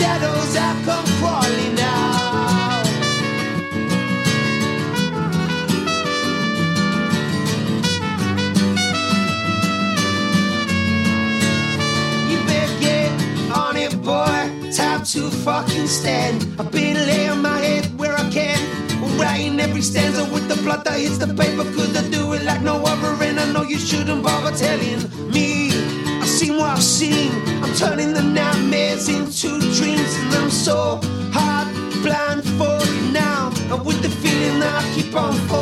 shadows. 0.00 0.56
I 0.56 0.70
come 0.86 1.08
crawling 1.20 1.74
now. 1.74 2.82
You 12.30 12.38
better 12.48 12.78
get 12.80 13.10
on 13.52 13.76
it, 13.76 13.94
boy. 14.02 14.40
Time 14.72 15.04
to 15.12 15.30
fucking 15.44 15.86
stand. 15.86 16.46
I've 16.58 16.70
been 16.72 16.96
laying 16.96 17.42
my 17.42 17.58
head 17.58 17.84
where 17.98 18.16
I 18.16 18.28
can. 18.30 18.58
Writing 19.20 19.60
every 19.60 19.82
stanza 19.82 20.24
with 20.32 20.48
the 20.48 20.56
blood 20.62 20.82
that 20.86 20.98
hits 20.98 21.18
the 21.18 21.26
paper. 21.26 21.64
Could 21.74 21.94
I 21.94 22.08
do 22.08 22.32
it 22.32 22.42
like 22.44 22.62
no 22.62 22.76
other? 22.92 23.12
And 23.22 23.38
I 23.38 23.52
know 23.52 23.62
you 23.62 23.78
shouldn't 23.78 24.22
bother 24.22 24.56
telling 24.56 25.00
me. 25.30 25.49
What 26.60 26.76
I've 26.76 26.82
seen. 26.82 27.32
I'm 27.62 27.74
turning 27.74 28.12
the 28.12 28.22
nightmares 28.22 29.08
into 29.08 29.48
dreams. 29.78 30.14
And 30.16 30.34
I'm 30.34 30.50
so 30.50 31.00
hard 31.32 31.68
blindfolded 32.02 33.14
now. 33.14 33.50
And 33.72 33.82
with 33.82 34.02
the 34.02 34.10
feeling 34.10 34.60
that 34.60 34.84
I 34.84 34.94
keep 34.94 35.16
on 35.16 35.32
falling. 35.48 35.59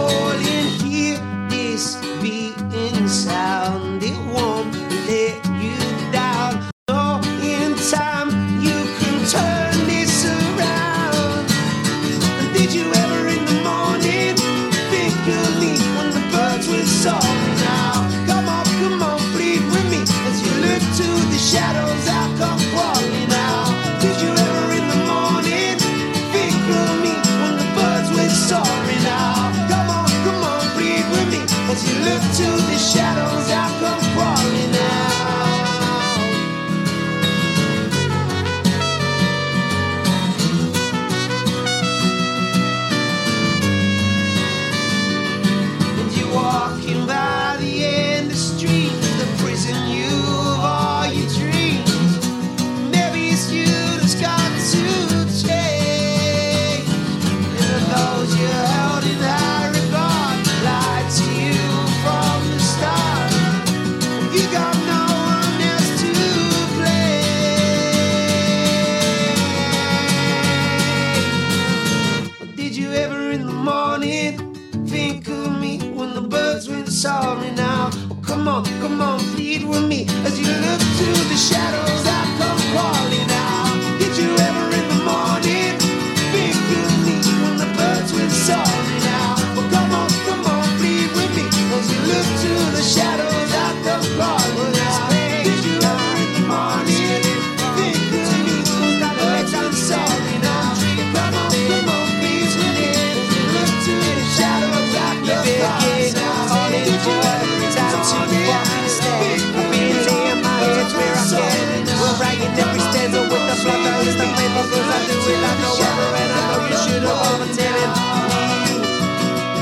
sorry 77.22 77.50
now. 77.52 77.90
Oh, 78.10 78.18
come 78.22 78.48
on, 78.48 78.64
come 78.80 79.00
on, 79.00 79.18
plead 79.34 79.64
with 79.64 79.84
me 79.84 80.06
as 80.26 80.38
you 80.38 80.46
look 80.64 80.80
to 80.98 81.06
the 81.30 81.36
shadows. 81.36 82.17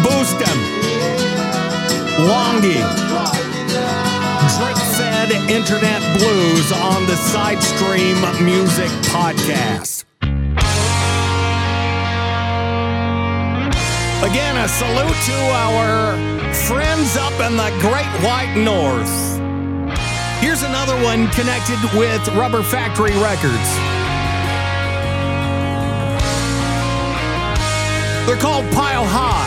Boost 0.02 0.40
'em. 0.48 0.58
Wongi. 2.28 2.80
Drake 4.58 4.82
fed 4.96 5.30
internet 5.50 6.00
blues 6.18 6.72
on 6.72 7.06
the 7.06 7.16
Sidestream 7.32 8.18
Music 8.40 8.90
Podcast. 9.10 10.04
Again, 14.22 14.56
a 14.56 14.68
salute 14.68 15.20
to 15.26 15.38
our 15.64 16.16
friends 16.52 17.16
up 17.16 17.38
in 17.46 17.56
the 17.56 17.70
Great 17.80 18.12
White 18.24 18.56
North. 18.56 19.14
Here's 20.40 20.62
another 20.62 20.96
one 21.02 21.28
connected 21.28 21.78
with 21.96 22.26
Rubber 22.34 22.62
Factory 22.62 23.16
Records. 23.18 23.95
They're 28.26 28.36
called 28.36 28.66
Pile 28.72 29.06
High. 29.06 29.46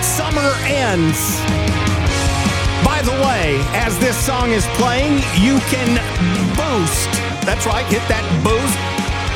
Summer 0.00 0.54
ends. 0.70 1.18
By 2.86 3.02
the 3.02 3.10
way, 3.26 3.58
as 3.74 3.98
this 3.98 4.16
song 4.16 4.52
is 4.52 4.64
playing, 4.78 5.18
you 5.34 5.58
can 5.66 5.98
boost. 6.54 7.10
That's 7.42 7.66
right, 7.66 7.84
hit 7.90 8.06
that 8.06 8.22
boost 8.46 8.78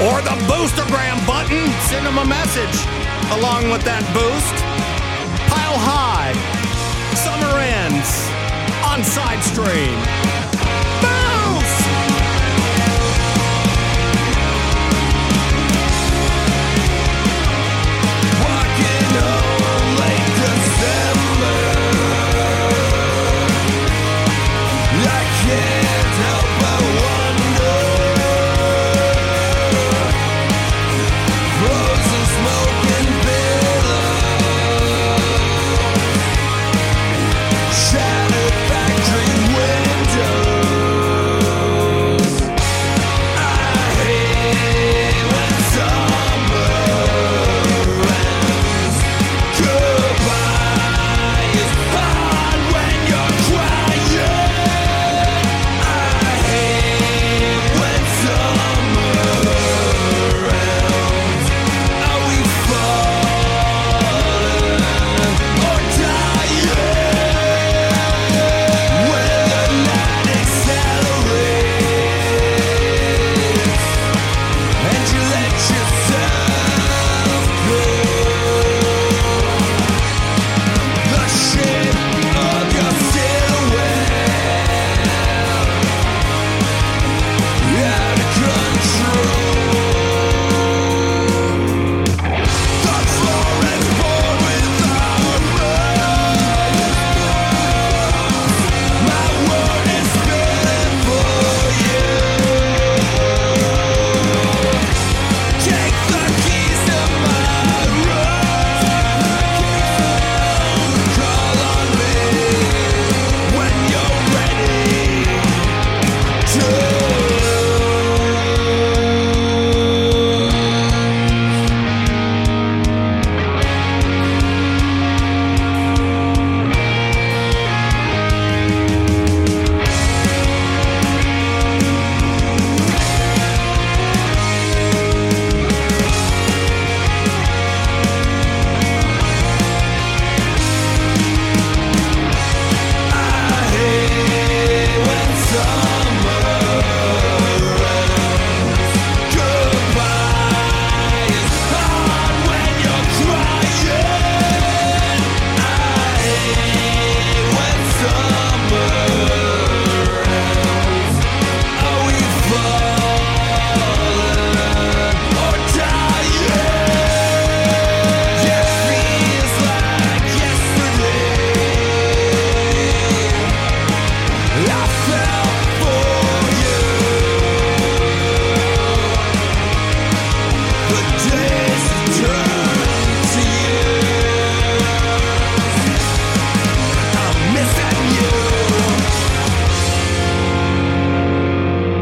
or 0.07 0.23
the 0.23 0.39
boostagram 0.47 1.19
button. 1.27 1.67
Send 1.91 2.07
them 2.07 2.23
a 2.23 2.25
message 2.25 2.79
along 3.35 3.67
with 3.75 3.83
that 3.83 4.07
boost. 4.15 4.57
Pile 5.51 5.79
high. 5.83 6.31
Summer 7.19 7.59
ends 7.59 8.31
on 8.87 9.03
side 9.03 9.43
stream. 9.43 10.42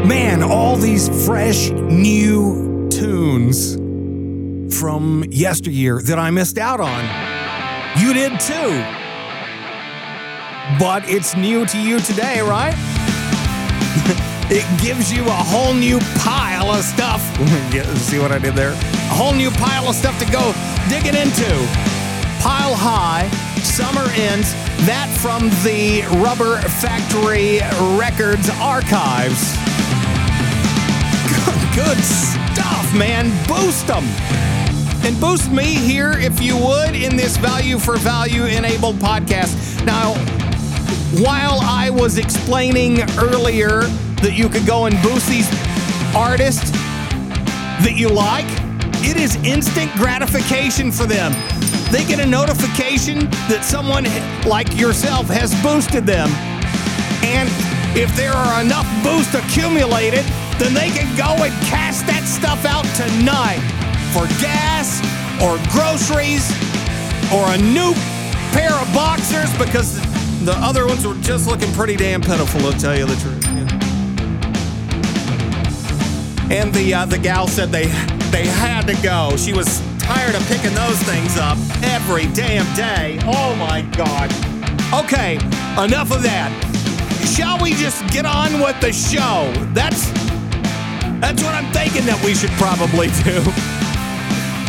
Man, 0.07 0.43
all 0.43 0.75
these 0.75 1.07
fresh 1.25 1.69
new 1.69 2.89
tunes 2.89 3.75
from 4.77 5.23
yesteryear 5.29 6.01
that 6.01 6.19
I 6.19 6.31
missed 6.31 6.57
out 6.57 6.79
on. 6.81 7.03
You 7.97 8.13
did 8.13 8.39
too. 8.39 8.83
But 10.79 11.07
it's 11.09 11.35
new 11.35 11.65
to 11.67 11.79
you 11.79 11.99
today, 11.99 12.41
right? 12.41 12.90
It 14.53 14.67
gives 14.81 15.13
you 15.13 15.23
a 15.23 15.31
whole 15.31 15.73
new 15.73 15.97
pile 16.19 16.71
of 16.71 16.83
stuff. 16.83 17.21
See 17.97 18.19
what 18.19 18.33
I 18.33 18.37
did 18.37 18.53
there? 18.53 18.73
A 18.73 19.15
whole 19.15 19.33
new 19.33 19.49
pile 19.49 19.87
of 19.87 19.95
stuff 19.95 20.19
to 20.19 20.29
go 20.29 20.53
digging 20.89 21.15
into. 21.15 21.47
Pile 22.43 22.75
High 22.75 23.29
Summer 23.63 24.05
Ends. 24.11 24.51
That 24.85 25.07
from 25.21 25.47
the 25.63 26.03
Rubber 26.19 26.59
Factory 26.83 27.63
Records 27.97 28.49
archives. 28.59 29.55
Good 31.73 32.03
stuff, 32.03 32.93
man. 32.93 33.31
Boost 33.47 33.87
them. 33.87 34.03
And 35.05 35.17
boost 35.21 35.49
me 35.49 35.63
here, 35.63 36.11
if 36.11 36.41
you 36.41 36.57
would, 36.57 36.93
in 36.93 37.15
this 37.15 37.37
value 37.37 37.79
for 37.79 37.95
value 37.95 38.43
enabled 38.43 38.97
podcast. 38.97 39.85
Now, 39.85 40.15
while 41.23 41.59
I 41.61 41.89
was 41.89 42.17
explaining 42.17 43.01
earlier 43.17 43.83
that 44.21 44.33
you 44.33 44.49
could 44.49 44.65
go 44.65 44.85
and 44.85 44.95
boost 45.01 45.27
these 45.27 45.49
artists 46.15 46.71
that 47.81 47.95
you 47.97 48.09
like, 48.09 48.45
it 49.01 49.17
is 49.17 49.35
instant 49.43 49.91
gratification 49.97 50.91
for 50.91 51.05
them. 51.05 51.33
They 51.91 52.05
get 52.05 52.19
a 52.19 52.25
notification 52.25 53.25
that 53.49 53.65
someone 53.65 54.05
like 54.47 54.77
yourself 54.77 55.27
has 55.27 55.51
boosted 55.65 56.05
them. 56.05 56.29
And 57.25 57.49
if 57.97 58.15
there 58.15 58.31
are 58.31 58.61
enough 58.61 58.87
boosts 59.03 59.33
accumulated, 59.33 60.23
then 60.61 60.73
they 60.73 60.93
can 60.93 61.09
go 61.17 61.33
and 61.41 61.51
cash 61.65 62.05
that 62.05 62.23
stuff 62.29 62.63
out 62.63 62.85
tonight 62.93 63.59
for 64.13 64.29
gas 64.37 65.01
or 65.41 65.57
groceries 65.73 66.45
or 67.33 67.43
a 67.51 67.57
new 67.57 67.97
pair 68.53 68.71
of 68.77 68.87
boxers 68.93 69.49
because 69.57 69.97
the 70.45 70.53
other 70.61 70.85
ones 70.85 71.05
were 71.05 71.15
just 71.21 71.47
looking 71.47 71.71
pretty 71.73 71.95
damn 71.95 72.21
pitiful, 72.21 72.59
to 72.71 72.77
tell 72.77 72.97
you 72.97 73.05
the 73.05 73.15
truth. 73.15 73.40
And 76.51 76.73
the 76.73 76.93
uh, 76.93 77.05
the 77.05 77.17
gal 77.17 77.47
said 77.47 77.69
they 77.69 77.85
they 78.27 78.45
had 78.45 78.85
to 78.87 79.01
go. 79.01 79.37
She 79.37 79.53
was 79.53 79.79
tired 79.99 80.35
of 80.35 80.45
picking 80.47 80.75
those 80.75 81.01
things 81.03 81.37
up 81.37 81.57
every 81.81 82.27
damn 82.33 82.67
day. 82.75 83.19
Oh 83.23 83.55
my 83.55 83.83
god. 83.95 84.27
Okay, 84.91 85.35
enough 85.81 86.11
of 86.11 86.21
that. 86.23 86.51
Shall 87.33 87.57
we 87.63 87.71
just 87.71 88.05
get 88.11 88.25
on 88.25 88.59
with 88.59 88.75
the 88.81 88.91
show? 88.91 89.47
That's 89.71 90.11
that's 91.23 91.41
what 91.41 91.55
I'm 91.55 91.71
thinking 91.71 92.03
that 92.03 92.19
we 92.19 92.35
should 92.35 92.51
probably 92.59 93.07
do. 93.23 93.39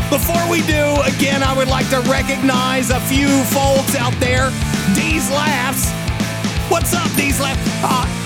Before 0.07 0.47
we 0.47 0.63
do, 0.71 0.87
again, 1.03 1.43
I 1.43 1.53
would 1.57 1.67
like 1.67 1.91
to 1.91 1.99
recognize 2.07 2.91
a 2.91 3.01
few 3.11 3.27
folks 3.51 3.99
out 3.99 4.15
there. 4.23 4.55
D's 4.95 5.27
Laughs. 5.35 5.91
What's 6.71 6.95
up, 6.95 7.11
D's 7.19 7.41
Laughs? 7.41 7.59
Uh, 7.83 8.22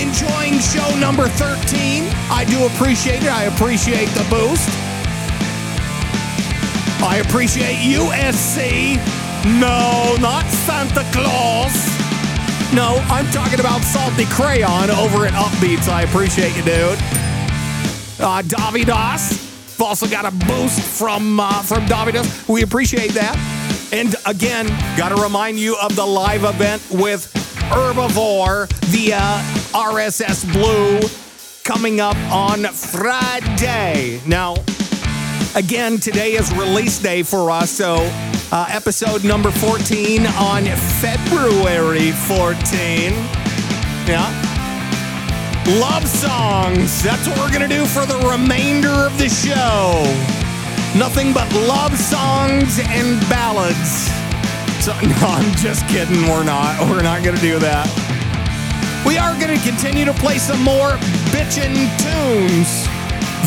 enjoying 0.00 0.58
show 0.60 0.88
number 0.98 1.28
13. 1.28 2.04
I 2.30 2.44
do 2.48 2.66
appreciate 2.66 3.22
it. 3.22 3.28
I 3.28 3.44
appreciate 3.44 4.08
the 4.10 4.26
boost. 4.30 4.68
I 7.02 7.22
appreciate 7.26 7.76
USC. 7.94 8.96
No, 9.60 10.16
not 10.20 10.46
Santa 10.46 11.04
Claus. 11.12 11.74
No, 12.74 13.02
I'm 13.08 13.26
talking 13.30 13.60
about 13.60 13.82
Salty 13.82 14.26
Crayon 14.26 14.90
over 14.90 15.26
at 15.26 15.32
Upbeats. 15.32 15.88
I 15.88 16.02
appreciate 16.02 16.56
you, 16.56 16.62
dude. 16.62 16.98
Uh, 18.20 18.42
Dovydas. 18.42 19.46
We've 19.78 19.82
also 19.82 20.06
got 20.06 20.24
a 20.26 20.30
boost 20.46 20.80
from 20.80 21.40
uh, 21.40 21.62
from 21.62 21.86
Dovydas. 21.86 22.48
We 22.48 22.62
appreciate 22.62 23.12
that. 23.12 23.36
And 23.92 24.14
again, 24.26 24.66
got 24.96 25.16
to 25.16 25.22
remind 25.22 25.58
you 25.58 25.76
of 25.80 25.96
the 25.96 26.04
live 26.04 26.44
event 26.44 26.82
with 26.90 27.32
Herbivore 27.70 28.68
via 28.86 29.18
RSS 29.72 30.50
Blue 30.52 31.00
coming 31.64 32.00
up 32.00 32.16
on 32.32 32.64
Friday. 32.64 34.20
Now, 34.26 34.54
again, 35.54 35.98
today 35.98 36.32
is 36.32 36.50
release 36.54 36.98
day 36.98 37.22
for 37.22 37.50
us, 37.50 37.70
so 37.70 37.96
uh, 38.50 38.66
episode 38.70 39.24
number 39.24 39.50
14 39.50 40.26
on 40.26 40.64
February 41.00 42.12
14. 42.12 43.12
Yeah. 44.08 44.44
Love 45.78 46.08
songs. 46.08 47.02
That's 47.02 47.28
what 47.28 47.38
we're 47.38 47.50
going 47.50 47.68
to 47.68 47.74
do 47.74 47.84
for 47.84 48.06
the 48.06 48.16
remainder 48.26 48.88
of 48.88 49.18
the 49.18 49.28
show. 49.28 50.02
Nothing 50.98 51.34
but 51.34 51.52
love 51.52 51.94
songs 51.98 52.78
and 52.80 53.20
ballads. 53.28 54.08
So, 54.82 54.92
no, 55.02 55.28
I'm 55.28 55.54
just 55.56 55.86
kidding. 55.88 56.22
We're 56.22 56.44
not. 56.44 56.80
We're 56.88 57.02
not 57.02 57.22
going 57.22 57.36
to 57.36 57.42
do 57.42 57.58
that. 57.58 58.17
We 59.06 59.16
are 59.16 59.34
going 59.40 59.56
to 59.56 59.64
continue 59.64 60.04
to 60.04 60.12
play 60.14 60.38
some 60.38 60.62
more 60.62 60.90
bitchin' 61.30 61.74
tunes. 61.98 62.86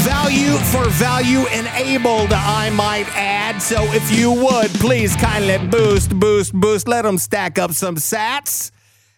Value 0.04 0.58
for 0.72 0.89
value 0.89 1.45
enabled, 1.47 2.34
I 2.34 2.72
might 2.72 3.08
add. 3.16 3.62
So 3.62 3.84
if 3.93 4.12
you 4.12 4.32
would, 4.32 4.72
please 4.80 5.16
kindly 5.16 5.60
boost, 5.70 6.18
boost, 6.20 6.54
boost. 6.54 6.88
Let 6.88 7.04
them 7.04 7.18
stack 7.18 7.60
up 7.60 7.72
some 7.72 7.97
sats. 7.97 8.72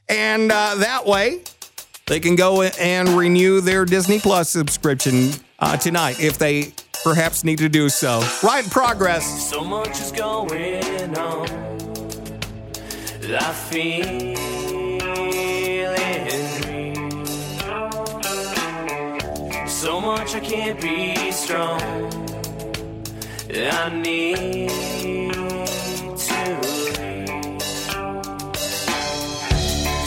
And 0.10 0.52
uh, 0.52 0.76
that 0.76 1.06
way, 1.06 1.44
they 2.08 2.20
can 2.20 2.36
go 2.36 2.64
and 2.64 3.10
renew 3.10 3.62
their 3.62 3.86
Disney 3.86 4.20
Plus 4.20 4.50
subscription 4.50 5.32
uh, 5.60 5.78
tonight 5.78 6.20
if 6.20 6.38
they 6.38 6.74
perhaps 7.04 7.44
need 7.44 7.60
to 7.60 7.70
do 7.70 7.88
so. 7.88 8.22
Right 8.44 8.64
in 8.64 8.70
progress. 8.70 9.50
So 9.50 9.64
much 9.64 10.02
is 10.02 10.12
going 10.12 11.18
on. 11.18 11.48
I 13.36 13.54
feel 13.54 14.53
So 19.84 20.00
much 20.00 20.34
I 20.34 20.40
can't 20.40 20.80
be 20.80 21.30
strong. 21.34 21.82
I 23.54 23.90
need 23.90 24.70
to 25.30 26.62
leave. 26.64 27.62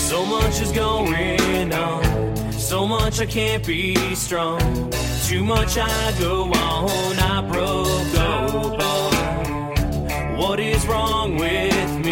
So 0.00 0.24
much 0.24 0.62
is 0.62 0.72
going 0.72 1.74
on. 1.74 2.52
So 2.52 2.86
much 2.86 3.20
I 3.20 3.26
can't 3.26 3.66
be 3.66 4.14
strong. 4.14 4.60
Too 5.26 5.44
much 5.44 5.76
I 5.76 6.14
go 6.18 6.44
on. 6.44 7.18
I 7.18 7.42
broke 7.42 8.14
bone. 8.78 8.78
What 10.38 10.58
is 10.58 10.86
wrong 10.86 11.36
with 11.36 11.98
me? 12.02 12.05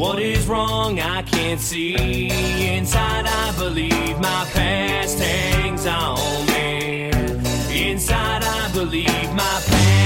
What 0.00 0.18
is 0.18 0.46
wrong? 0.46 0.98
I 0.98 1.20
can't 1.20 1.60
see. 1.60 2.30
Inside, 2.74 3.26
I 3.26 3.54
believe 3.58 4.18
my 4.18 4.48
past 4.54 5.18
hangs 5.18 5.86
on 5.86 6.46
me. 6.46 7.10
Inside, 7.70 8.42
I 8.42 8.70
believe 8.72 9.30
my 9.34 9.60
past 9.66 9.99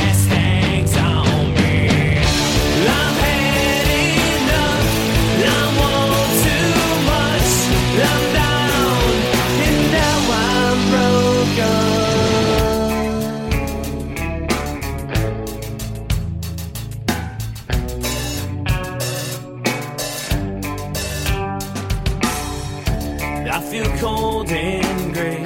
cold 23.99 24.51
and 24.51 25.15
gray. 25.15 25.45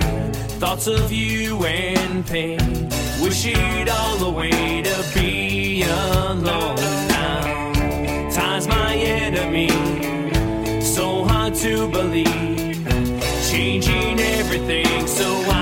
Thoughts 0.61 0.87
of 0.87 1.13
you 1.13 1.65
and 1.65 2.27
pain. 2.27 2.89
Wish 3.23 3.47
it 3.47 3.89
all 3.89 4.25
away 4.25 4.83
to 4.83 4.97
be 5.15 5.83
alone 5.83 6.77
now. 7.09 8.31
Time's 8.31 8.67
my 8.67 8.95
enemy. 8.95 9.71
So 10.81 11.25
hard 11.25 11.55
to 11.57 11.89
believe. 11.89 12.87
Changing 13.51 14.21
everything 14.21 15.07
so 15.07 15.27
I 15.51 15.58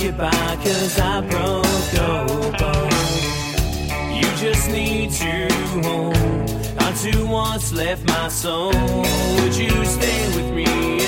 Can't 0.00 0.16
get 0.16 0.30
by 0.30 0.56
cause 0.64 0.98
I 0.98 1.20
broke 1.20 1.94
open. 2.00 2.90
You 4.16 4.22
just 4.36 4.70
need 4.70 5.10
to 5.10 5.52
hold 5.82 6.16
on 6.80 6.94
to 6.94 7.26
what's 7.26 7.70
left 7.72 8.06
my 8.08 8.28
soul. 8.28 8.72
Would 8.72 9.54
you 9.54 9.84
stay 9.84 10.26
with 10.36 10.54
me 10.54 10.99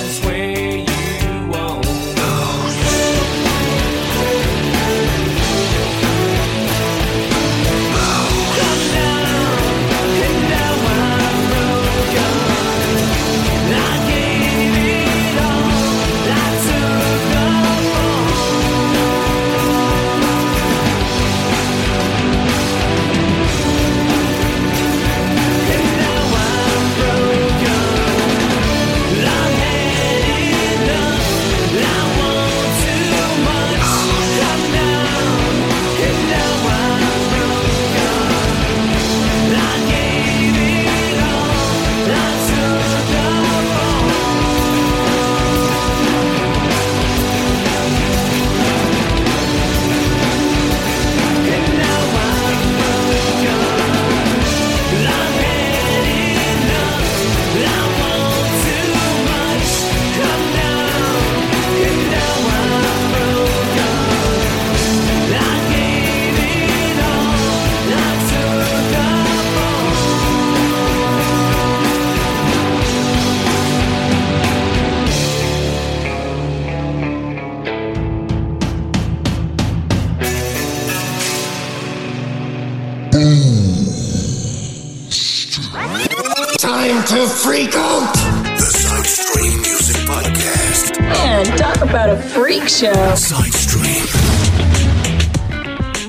show. 92.68 93.14
Side. 93.14 93.52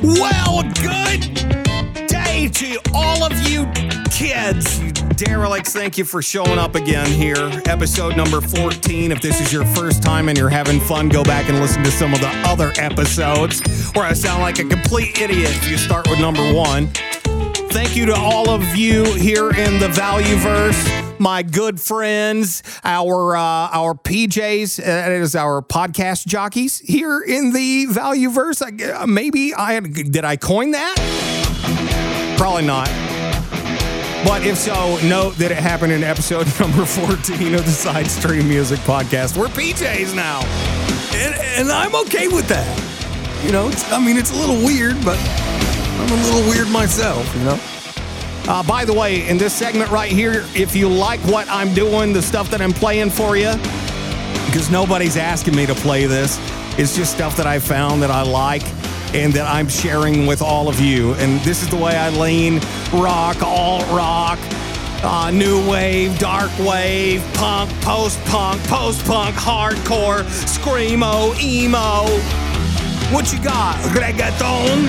Well, 0.04 0.64
good 0.82 2.08
day 2.08 2.48
to 2.48 2.80
all 2.94 3.24
of 3.24 3.34
you 3.48 3.66
kids. 4.12 4.80
Derelicts, 5.16 5.74
thank 5.74 5.98
you 5.98 6.06
for 6.06 6.22
showing 6.22 6.58
up 6.58 6.76
again 6.76 7.08
here. 7.08 7.50
Episode 7.66 8.16
number 8.16 8.42
14. 8.42 9.12
If 9.12 9.22
this 9.22 9.42
is 9.42 9.52
your 9.52 9.66
first 9.66 10.04
time 10.04 10.30
and 10.30 10.38
you're 10.38 10.50
having 10.50 10.80
fun, 10.80 11.10
go 11.10 11.24
back 11.24 11.50
and 11.50 11.60
listen 11.60 11.84
to 11.84 11.92
some 11.92 12.14
of 12.14 12.22
the 12.22 12.30
other 12.46 12.72
episodes 12.78 13.62
where 13.92 14.06
I 14.06 14.14
sound 14.14 14.42
like 14.42 14.60
a 14.60 14.66
complete 14.66 15.20
idiot 15.20 15.56
you 15.68 15.78
start 15.78 16.10
with 16.10 16.20
number 16.20 16.54
one. 16.54 16.88
Thank 17.74 17.96
you 17.96 18.06
to 18.06 18.16
all 18.16 18.50
of 18.50 18.76
you 18.76 19.04
here 19.16 19.50
in 19.50 19.80
the 19.80 19.88
Valueverse, 19.88 21.03
my 21.24 21.42
good 21.42 21.80
friends, 21.80 22.62
our 22.84 23.36
uh, 23.36 23.40
our 23.40 23.94
PJs, 23.96 24.80
uh, 24.80 24.84
that 24.84 25.12
is 25.14 25.36
our 25.36 25.62
podcast 25.62 26.28
jockeys 26.28 26.80
here 26.80 27.22
in 27.22 27.54
the 27.54 27.86
Valueverse. 27.86 28.62
I, 28.62 28.92
uh, 28.92 29.08
maybe 29.08 29.54
I 29.54 29.80
did 29.80 30.26
I 30.26 30.36
coin 30.36 30.72
that? 30.72 32.36
Probably 32.38 32.66
not. 32.66 32.88
But 34.28 34.46
if 34.46 34.58
so, 34.58 35.00
note 35.08 35.36
that 35.38 35.52
it 35.52 35.58
happened 35.58 35.94
in 35.94 36.04
episode 36.04 36.48
number 36.60 36.86
14 36.86 37.56
of 37.56 37.66
the 37.66 37.72
Side 37.72 38.12
Stream 38.12 38.50
Music 38.50 38.80
Podcast. 38.80 39.38
We're 39.38 39.48
PJs 39.48 40.14
now. 40.14 40.42
And, 41.16 41.36
and 41.36 41.72
I'm 41.72 41.96
okay 42.06 42.28
with 42.28 42.48
that. 42.50 42.68
You 43.46 43.52
know, 43.52 43.72
I 43.88 44.04
mean, 44.04 44.18
it's 44.18 44.32
a 44.32 44.36
little 44.36 44.58
weird, 44.58 44.96
but 45.06 45.18
I'm 45.20 46.12
a 46.12 46.24
little 46.24 46.50
weird 46.50 46.70
myself, 46.70 47.34
you 47.36 47.44
know? 47.44 47.60
Uh, 48.46 48.62
by 48.64 48.84
the 48.84 48.94
way, 48.94 49.28
in 49.30 49.38
this 49.38 49.54
segment 49.54 49.90
right 49.90 50.12
here, 50.12 50.46
if 50.54 50.76
you 50.76 50.90
like 50.90 51.22
what 51.22 51.48
I'm 51.50 51.74
doing, 51.74 52.12
the 52.12 52.22
stuff 52.22 52.52
that 52.52 52.62
I'm 52.62 52.74
playing 52.74 53.10
for 53.10 53.38
you, 53.38 53.54
because 54.48 54.70
nobody's 54.70 55.16
asking 55.16 55.56
me 55.56 55.66
to 55.66 55.74
play 55.74 56.06
this, 56.06 56.38
it's 56.78 56.94
just 56.94 57.14
stuff 57.14 57.38
that 57.38 57.48
I 57.48 57.60
found 57.60 58.02
that 58.02 58.12
I 58.12 58.22
like 58.22 58.64
and 59.14 59.32
that 59.34 59.48
I'm 59.48 59.70
sharing 59.70 60.26
with 60.26 60.42
all 60.42 60.68
of 60.68 60.82
you. 60.82 61.14
And 61.16 61.40
this 61.42 61.62
is 61.64 61.70
the 61.70 61.78
way 61.78 61.96
I 61.96 62.10
lean 62.10 62.60
rock, 62.92 63.42
alt 63.42 63.88
rock, 63.92 64.40
uh, 65.04 65.32
new 65.32 65.66
wave, 65.70 66.20
dark 66.20 66.52
wave, 66.60 67.24
punk, 67.36 67.72
post 67.82 68.20
punk, 68.26 68.62
post 68.64 69.06
punk, 69.06 69.36
hardcore, 69.36 70.24
screamo, 70.24 71.40
emo. 71.42 72.08
What 73.14 73.32
you 73.32 73.42
got? 73.42 73.78
Reggaeton? 73.96 74.88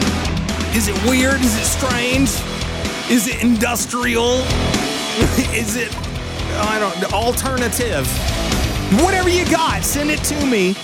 Is 0.74 0.88
it 0.88 1.04
weird? 1.04 1.40
Is 1.40 1.56
it 1.56 1.66
strange? 1.66 2.53
Is 3.10 3.28
it 3.28 3.42
industrial? 3.42 4.38
Is 5.52 5.76
it, 5.76 5.94
I 6.56 6.78
don't, 6.78 7.12
alternative? 7.12 8.06
Whatever 9.02 9.28
you 9.28 9.44
got, 9.50 9.84
send 9.84 10.10
it 10.10 10.20
to 10.24 10.46
me. 10.46 10.74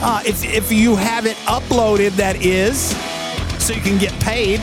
Uh, 0.00 0.22
if, 0.24 0.44
if 0.44 0.72
you 0.72 0.96
have 0.96 1.26
it 1.26 1.36
uploaded, 1.46 2.10
that 2.12 2.44
is, 2.44 2.96
so 3.62 3.74
you 3.74 3.80
can 3.80 3.98
get 3.98 4.12
paid. 4.20 4.60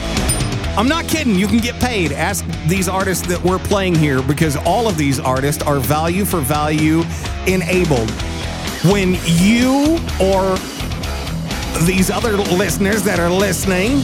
I'm 0.76 0.88
not 0.88 1.08
kidding. 1.08 1.36
You 1.36 1.48
can 1.48 1.60
get 1.60 1.76
paid. 1.80 2.12
Ask 2.12 2.46
these 2.68 2.90
artists 2.90 3.28
that 3.28 3.44
we're 3.44 3.60
playing 3.60 3.94
here 3.94 4.24
because 4.24 4.56
all 4.58 4.88
of 4.88 4.98
these 4.98 5.20
artists 5.20 5.62
are 5.62 5.80
value 5.80 6.26
for 6.26 6.40
value 6.40 7.04
enabled. 7.46 8.10
When 8.86 9.18
you 9.26 10.00
or 10.20 10.58
these 11.86 12.10
other 12.10 12.38
listeners 12.38 13.04
that 13.04 13.20
are 13.20 13.30
listening 13.30 14.02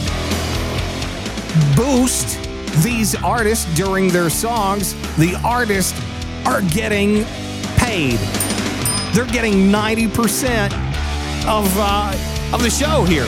boost 1.74 2.39
these 2.82 3.14
artists 3.22 3.72
during 3.74 4.08
their 4.08 4.30
songs, 4.30 4.94
the 5.16 5.38
artists 5.44 5.98
are 6.46 6.62
getting 6.62 7.24
paid. 7.76 8.18
They're 9.12 9.26
getting 9.26 9.70
90% 9.70 10.72
of 11.46 11.72
uh, 11.76 12.54
of 12.54 12.62
the 12.62 12.70
show 12.70 13.04
here. 13.04 13.26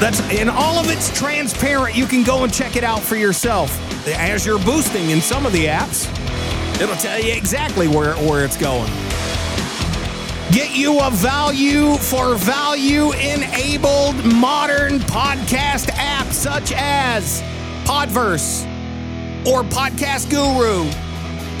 That's 0.00 0.20
and 0.30 0.48
all 0.48 0.78
of 0.78 0.90
it's 0.90 1.16
transparent. 1.18 1.96
You 1.96 2.06
can 2.06 2.22
go 2.22 2.44
and 2.44 2.52
check 2.52 2.76
it 2.76 2.84
out 2.84 3.00
for 3.00 3.16
yourself. 3.16 3.78
As 4.08 4.46
you're 4.46 4.58
boosting 4.58 5.10
in 5.10 5.20
some 5.20 5.44
of 5.44 5.52
the 5.52 5.66
apps, 5.66 6.08
it'll 6.80 6.96
tell 6.96 7.20
you 7.20 7.32
exactly 7.34 7.86
where, 7.86 8.14
where 8.16 8.44
it's 8.44 8.56
going. 8.56 8.90
Get 10.52 10.74
you 10.74 10.98
a 11.00 11.10
value 11.10 11.96
for 11.96 12.34
value 12.34 13.12
enabled 13.12 14.24
modern 14.24 14.98
podcast 15.00 15.90
app 15.94 16.19
such 16.30 16.72
as 16.74 17.42
Podverse 17.84 18.64
or 19.46 19.62
Podcast 19.62 20.30
Guru 20.30 20.88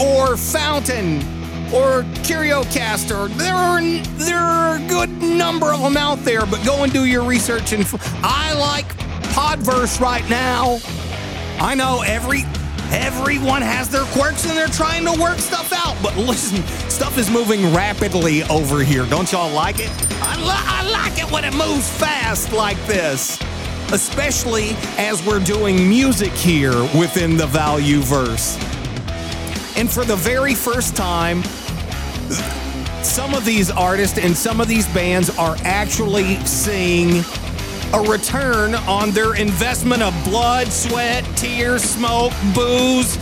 or 0.04 0.36
Fountain 0.36 1.18
or 1.72 2.02
CurioCaster. 2.24 3.28
There 3.36 3.54
are 3.54 3.80
there 3.82 4.38
are 4.38 4.76
a 4.76 4.88
good 4.88 5.10
number 5.22 5.72
of 5.72 5.80
them 5.80 5.96
out 5.96 6.18
there, 6.20 6.46
but 6.46 6.64
go 6.64 6.82
and 6.82 6.92
do 6.92 7.04
your 7.04 7.24
research. 7.24 7.72
And 7.72 7.84
I 8.22 8.54
like 8.54 8.86
Podverse 9.34 10.00
right 10.00 10.28
now. 10.28 10.78
I 11.58 11.74
know 11.74 12.02
every 12.06 12.44
everyone 12.92 13.62
has 13.62 13.88
their 13.88 14.04
quirks 14.06 14.44
and 14.46 14.56
they're 14.56 14.66
trying 14.68 15.04
to 15.04 15.20
work 15.20 15.38
stuff 15.38 15.72
out. 15.72 15.96
But 16.02 16.16
listen, 16.26 16.62
stuff 16.90 17.18
is 17.18 17.30
moving 17.30 17.72
rapidly 17.74 18.42
over 18.44 18.82
here. 18.82 19.06
Don't 19.06 19.30
y'all 19.30 19.52
like 19.52 19.78
it? 19.78 19.90
I, 20.22 20.36
li- 20.36 20.44
I 20.48 20.90
like 20.90 21.18
it 21.18 21.30
when 21.30 21.44
it 21.44 21.54
moves 21.54 21.88
fast 21.88 22.52
like 22.52 22.78
this. 22.86 23.38
Especially 23.92 24.70
as 24.98 25.24
we're 25.26 25.42
doing 25.42 25.88
music 25.88 26.32
here 26.32 26.80
within 26.96 27.36
the 27.36 27.46
value 27.46 28.00
verse. 28.00 28.56
And 29.76 29.90
for 29.90 30.04
the 30.04 30.16
very 30.16 30.54
first 30.54 30.94
time, 30.94 31.42
some 33.02 33.34
of 33.34 33.44
these 33.44 33.70
artists 33.70 34.18
and 34.18 34.36
some 34.36 34.60
of 34.60 34.68
these 34.68 34.86
bands 34.94 35.36
are 35.38 35.56
actually 35.64 36.36
seeing 36.46 37.24
a 37.92 38.00
return 38.08 38.74
on 38.74 39.10
their 39.10 39.34
investment 39.34 40.02
of 40.02 40.14
blood, 40.24 40.68
sweat, 40.68 41.24
tears, 41.36 41.82
smoke, 41.82 42.32
booze, 42.54 43.16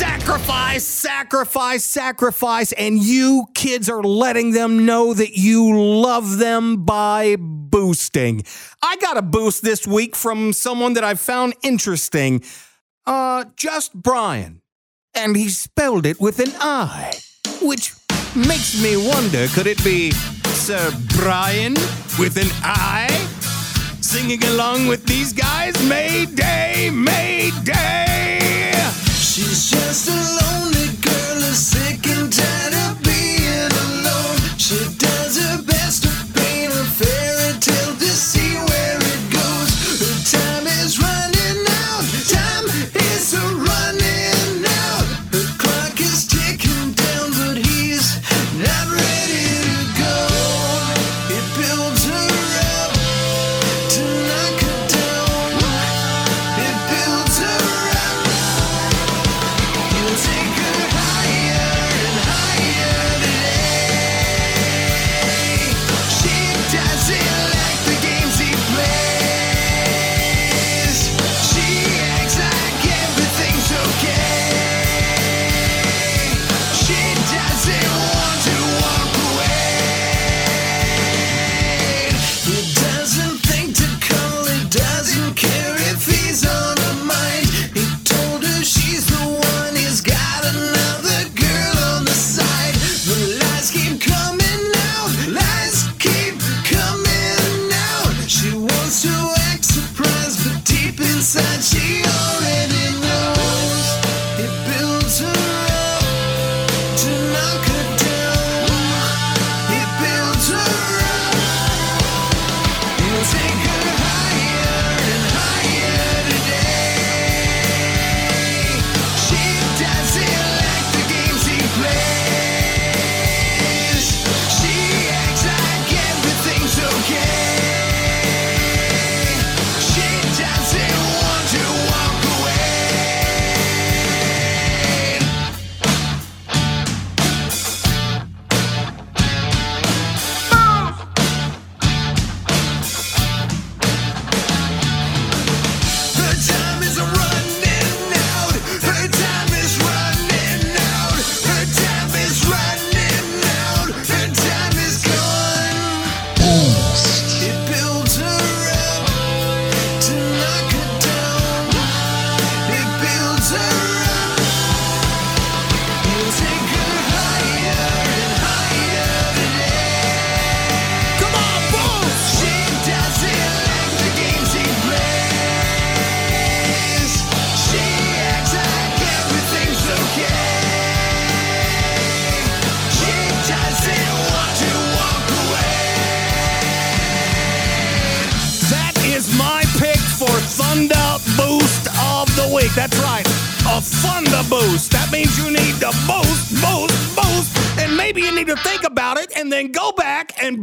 sacrifice, 0.00 0.84
sacrifice, 0.86 1.84
sacrifice, 1.84 2.72
and 2.72 3.02
you 3.02 3.44
kids 3.54 3.90
are 3.90 4.02
letting 4.02 4.52
them 4.52 4.86
know 4.86 5.12
that 5.12 5.36
you 5.36 5.78
love 5.78 6.38
them 6.38 6.86
by 6.86 7.36
boosting. 7.38 8.42
I 8.82 8.96
got 8.96 9.18
a 9.18 9.22
boost 9.22 9.62
this 9.62 9.86
week 9.86 10.16
from 10.16 10.54
someone 10.54 10.94
that 10.94 11.04
I 11.04 11.16
found 11.16 11.52
interesting. 11.62 12.42
Uh, 13.04 13.44
just 13.56 13.92
Brian. 13.92 14.62
And 15.14 15.36
he 15.36 15.50
spelled 15.50 16.06
it 16.06 16.18
with 16.18 16.38
an 16.38 16.52
I, 16.60 17.12
which 17.60 17.92
makes 18.34 18.82
me 18.82 18.96
wonder 18.96 19.48
could 19.48 19.66
it 19.66 19.84
be 19.84 20.12
Sir 20.12 20.92
Brian 21.18 21.74
with 22.18 22.38
an 22.38 22.48
I? 22.62 23.06
Singing 24.00 24.42
along 24.44 24.86
with 24.86 25.04
these 25.04 25.34
guys, 25.34 25.74
Mayday, 25.86 26.88
Mayday! 26.88 28.00
She's 29.40 29.70
just 29.70 30.06
a 30.10 30.12
lonely 30.12 30.88
girl 31.00 31.38
a 31.38 31.54
sick 31.54 32.06
and 32.08 32.30
tired. 32.30 32.59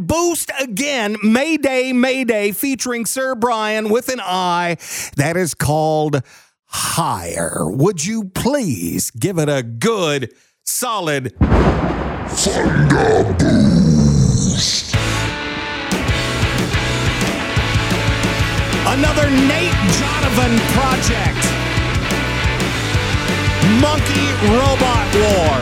Boost 0.08 0.50
Again, 0.58 1.16
Mayday, 1.22 1.92
Mayday, 1.92 2.52
featuring 2.52 3.04
Sir 3.04 3.34
Brian 3.34 3.90
with 3.90 4.08
an 4.08 4.20
I. 4.20 4.78
That 5.16 5.36
is 5.36 5.52
called 5.52 6.22
Higher. 6.64 7.68
Would 7.68 8.06
you 8.06 8.24
please 8.30 9.10
give 9.10 9.38
it 9.38 9.50
a 9.50 9.62
good, 9.62 10.32
solid 10.64 11.34
Thunder 11.38 13.36
Boost? 13.38 14.94
Another 18.88 19.28
Nate 19.30 19.76
Donovan 20.00 20.58
project. 20.72 21.44
Monkey 23.84 24.32
Robot 24.56 25.14
War. 25.20 25.60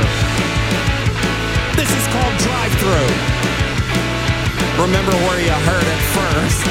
This 1.74 1.90
is 1.90 2.06
called 2.12 2.38
Drive 2.38 2.72
Through. 2.78 3.35
Remember 4.78 5.12
where 5.12 5.40
you 5.40 5.50
heard 5.50 5.82
it 5.82 6.02
first. 6.12 6.66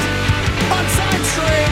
On 0.70 0.88
Side 0.88 1.24
Street! 1.26 1.65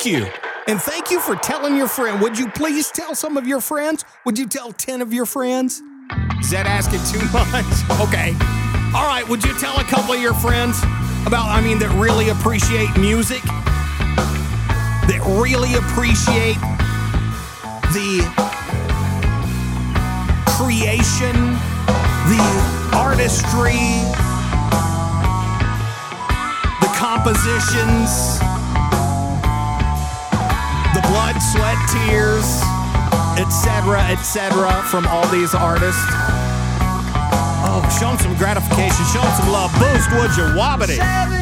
Thank 0.00 0.16
you. 0.16 0.32
And 0.66 0.80
thank 0.80 1.10
you 1.10 1.20
for 1.20 1.36
telling 1.36 1.76
your 1.76 1.86
friend. 1.86 2.22
Would 2.22 2.38
you 2.38 2.48
please 2.48 2.90
tell 2.90 3.14
some 3.14 3.36
of 3.36 3.46
your 3.46 3.60
friends? 3.60 4.02
Would 4.24 4.38
you 4.38 4.46
tell 4.46 4.72
10 4.72 5.02
of 5.02 5.12
your 5.12 5.26
friends? 5.26 5.82
Is 6.40 6.48
that 6.52 6.64
asking 6.64 7.00
too 7.04 7.22
much? 7.34 8.00
Okay. 8.08 8.32
All 8.96 9.06
right, 9.06 9.28
would 9.28 9.44
you 9.44 9.52
tell 9.58 9.78
a 9.78 9.84
couple 9.84 10.14
of 10.14 10.22
your 10.22 10.32
friends 10.32 10.82
about, 11.26 11.50
I 11.50 11.60
mean, 11.60 11.78
that 11.80 11.90
really 12.00 12.30
appreciate 12.30 12.96
music? 12.96 13.42
That 15.04 15.20
really 15.36 15.74
appreciate 15.74 16.56
the 17.92 18.24
creation, 20.56 21.36
the 22.24 22.40
artistry, 22.96 23.84
the 26.80 26.88
compositions, 26.96 28.40
blood, 31.10 31.42
sweat, 31.42 31.76
tears, 31.90 32.46
etc., 33.34 33.98
etc., 34.14 34.70
from 34.86 35.06
all 35.08 35.26
these 35.28 35.54
artists. 35.54 36.00
Oh, 37.66 37.82
show 37.98 38.14
them 38.14 38.18
some 38.18 38.36
gratification, 38.38 39.04
show 39.12 39.20
them 39.20 39.34
some 39.34 39.50
love. 39.50 39.72
Boost, 39.74 40.10
would 40.14 40.30
you, 40.38 40.54
Wobbity? 40.54 41.39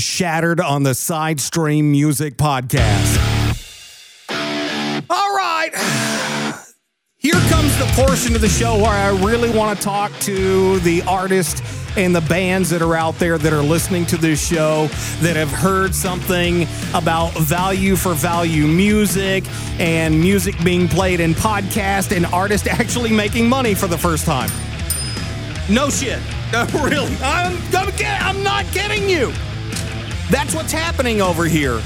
Shattered 0.00 0.60
on 0.60 0.82
the 0.82 0.94
Side 0.94 1.40
Stream 1.40 1.90
Music 1.92 2.36
Podcast. 2.36 3.18
All 5.10 5.36
right. 5.36 5.70
Here 7.16 7.34
comes 7.34 7.78
the 7.78 7.84
portion 7.94 8.34
of 8.34 8.40
the 8.40 8.48
show 8.48 8.76
where 8.76 8.90
I 8.90 9.10
really 9.24 9.50
want 9.56 9.78
to 9.78 9.84
talk 9.84 10.10
to 10.20 10.80
the 10.80 11.02
artist 11.02 11.62
and 11.96 12.16
the 12.16 12.20
bands 12.22 12.70
that 12.70 12.82
are 12.82 12.96
out 12.96 13.18
there 13.18 13.38
that 13.38 13.52
are 13.52 13.62
listening 13.62 14.06
to 14.06 14.16
this 14.16 14.44
show 14.44 14.86
that 15.20 15.36
have 15.36 15.50
heard 15.50 15.94
something 15.94 16.66
about 16.94 17.32
value 17.34 17.94
for 17.96 18.14
value 18.14 18.66
music 18.66 19.44
and 19.78 20.18
music 20.18 20.54
being 20.64 20.88
played 20.88 21.20
in 21.20 21.34
podcast 21.34 22.16
and 22.16 22.26
artists 22.26 22.66
actually 22.66 23.12
making 23.12 23.48
money 23.48 23.74
for 23.74 23.86
the 23.86 23.98
first 23.98 24.24
time. 24.24 24.50
No 25.70 25.90
shit. 25.90 26.18
Really. 26.74 27.16
I'm, 27.22 27.56
I'm, 27.74 27.92
I'm 28.02 28.42
not 28.42 28.66
kidding 28.66 29.08
you. 29.08 29.32
That's 30.30 30.54
what's 30.54 30.72
happening 30.72 31.20
over 31.20 31.44
here. 31.44 31.82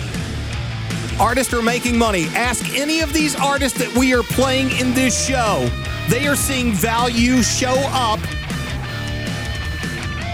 Artists 1.21 1.55
are 1.55 1.63
making 1.63 1.99
money. 1.99 2.27
Ask 2.35 2.75
any 2.77 3.01
of 3.01 3.13
these 3.13 3.37
artists 3.37 3.79
that 3.79 3.95
we 3.97 4.15
are 4.15 4.23
playing 4.23 4.71
in 4.79 4.95
this 4.95 5.27
show. 5.27 5.69
They 6.09 6.27
are 6.29 6.37
seeing 6.37 6.73
value 6.73 7.43
show 7.43 7.75
up 7.89 8.21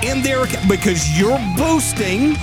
in 0.05 0.23
their 0.23 0.47
because 0.69 1.19
you're 1.19 1.39
boosting 1.57 2.37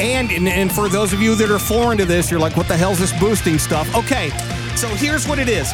And, 0.00 0.30
and 0.30 0.48
and 0.48 0.72
for 0.72 0.88
those 0.88 1.12
of 1.12 1.20
you 1.22 1.34
that 1.36 1.50
are 1.50 1.58
foreign 1.58 1.98
to 1.98 2.04
this, 2.04 2.30
you're 2.30 2.40
like, 2.40 2.56
what 2.56 2.68
the 2.68 2.76
hell's 2.76 3.00
this 3.00 3.18
boosting 3.18 3.58
stuff? 3.58 3.92
Okay, 3.96 4.30
so 4.76 4.88
here's 4.88 5.26
what 5.28 5.38
it 5.40 5.48
is. 5.48 5.72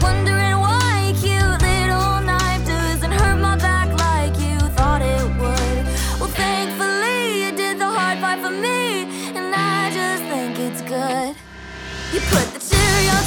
Wondering 0.00 0.58
why 0.58 1.12
cute 1.20 1.60
little 1.60 2.20
knife 2.22 2.66
doesn't 2.66 3.12
hurt 3.12 3.36
my 3.36 3.56
back 3.56 3.88
like 3.98 4.34
you 4.40 4.58
thought 4.70 5.02
it 5.02 5.22
would. 5.38 5.84
Well, 6.18 6.30
thankfully, 6.30 7.44
you 7.44 7.52
did 7.54 7.78
the 7.78 7.86
hard 7.86 8.18
part 8.18 8.40
for 8.40 8.50
me, 8.50 9.04
and 9.36 9.54
I 9.54 9.90
just 9.92 10.22
think 10.24 10.58
it's 10.58 10.80
good. 10.82 11.36
You 12.12 12.20
put 12.30 12.46
the 12.54 12.60
cherry 12.60 13.08
on 13.10 13.22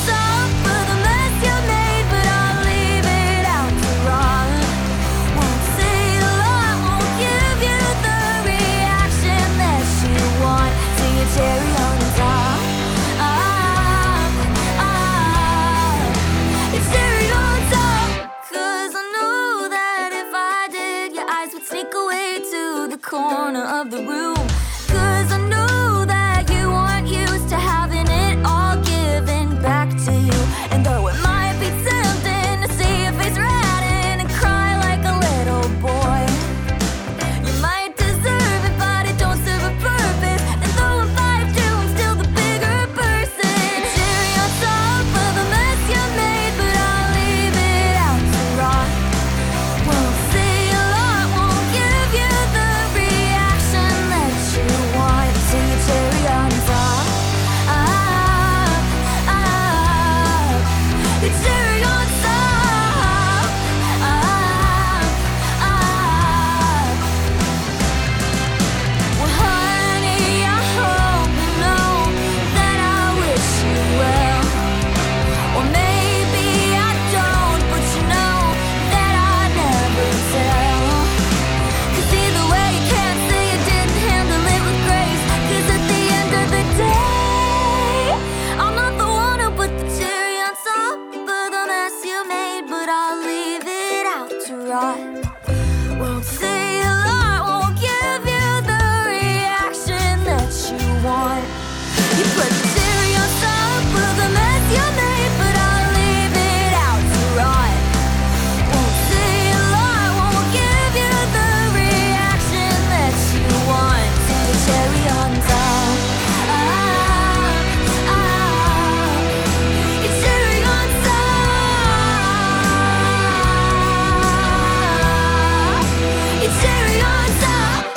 of 23.66 23.90
the 23.90 23.98
room. 23.98 24.35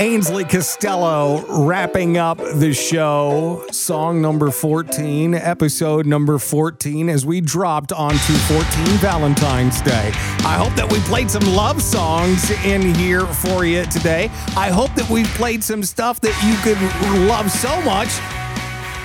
Ainsley 0.01 0.44
Costello 0.44 1.44
wrapping 1.64 2.18
up 2.18 2.38
the 2.38 2.72
show, 2.72 3.64
song 3.72 4.22
number 4.22 4.53
14, 4.53 5.34
episode 5.34 6.07
number 6.07 6.38
14, 6.38 7.09
as 7.09 7.26
we 7.26 7.40
dropped 7.40 7.92
onto 7.92 8.32
14 8.32 8.64
Valentine's 8.99 9.80
Day. 9.82 10.12
I 10.44 10.55
hope 10.57 10.72
that 10.76 10.88
we 10.92 11.01
played 11.01 11.28
some 11.28 11.42
love 11.53 11.82
songs 11.82 12.49
in 12.64 12.94
here 12.94 13.26
for 13.26 13.64
you 13.64 13.86
today. 13.86 14.26
I 14.57 14.70
hope 14.70 14.94
that 14.94 15.11
we 15.11 15.24
played 15.24 15.64
some 15.64 15.82
stuff 15.82 16.20
that 16.20 16.36
you 16.46 16.55
could 16.62 16.80
love 17.26 17.51
so 17.51 17.74
much 17.82 18.11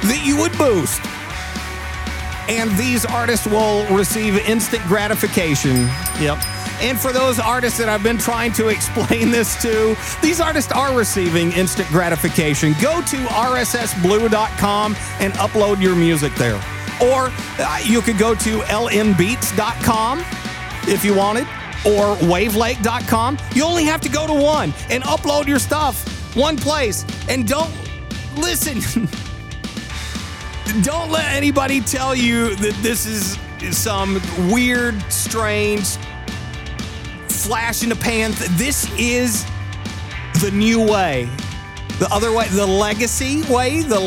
that 0.03 0.21
you 0.23 0.37
would 0.37 0.55
boost. 0.59 1.01
And 2.47 2.69
these 2.77 3.03
artists 3.03 3.47
will 3.47 3.83
receive 3.95 4.37
instant 4.47 4.83
gratification. 4.83 5.89
Yep. 6.19 6.37
And 6.83 6.99
for 6.99 7.13
those 7.13 7.39
artists 7.39 7.79
that 7.79 7.87
I've 7.87 8.03
been 8.03 8.17
trying 8.17 8.51
to 8.53 8.67
explain 8.67 9.31
this 9.31 9.59
to, 9.61 9.95
these 10.21 10.41
artists 10.41 10.69
are 10.73 10.95
receiving 10.95 11.53
instant 11.53 11.87
gratification. 11.87 12.73
Go 12.81 13.01
to 13.03 13.17
rssblue.com 13.17 14.95
and 15.21 15.33
upload 15.33 15.81
your 15.81 15.95
music 15.95 16.35
there. 16.35 16.61
Or 17.01 17.31
uh, 17.59 17.79
you 17.83 18.01
could 18.01 18.17
go 18.17 18.35
to 18.35 18.59
lnbeats.com 18.59 20.23
if 20.85 21.05
you 21.05 21.15
wanted, 21.15 21.47
or 21.85 22.17
wavelake.com. 22.17 23.37
You 23.55 23.63
only 23.63 23.85
have 23.85 24.01
to 24.01 24.09
go 24.09 24.27
to 24.27 24.33
one 24.33 24.73
and 24.89 25.03
upload 25.03 25.47
your 25.47 25.59
stuff 25.59 26.35
one 26.35 26.57
place. 26.57 27.05
And 27.29 27.47
don't 27.47 27.71
listen. 28.35 29.07
don't 30.83 31.09
let 31.09 31.31
anybody 31.31 31.79
tell 31.79 32.13
you 32.13 32.55
that 32.55 32.75
this 32.81 33.05
is 33.05 33.39
some 33.71 34.21
weird, 34.51 35.01
strange 35.11 35.97
flash 37.43 37.83
in 37.83 37.89
the 37.89 37.95
pan. 37.95 38.31
This 38.51 38.89
is 38.97 39.45
the 40.41 40.49
new 40.51 40.79
way. 40.79 41.29
The 41.99 42.07
other 42.11 42.31
way, 42.31 42.47
the 42.47 42.65
legacy 42.65 43.43
way, 43.51 43.81
the 43.81 43.99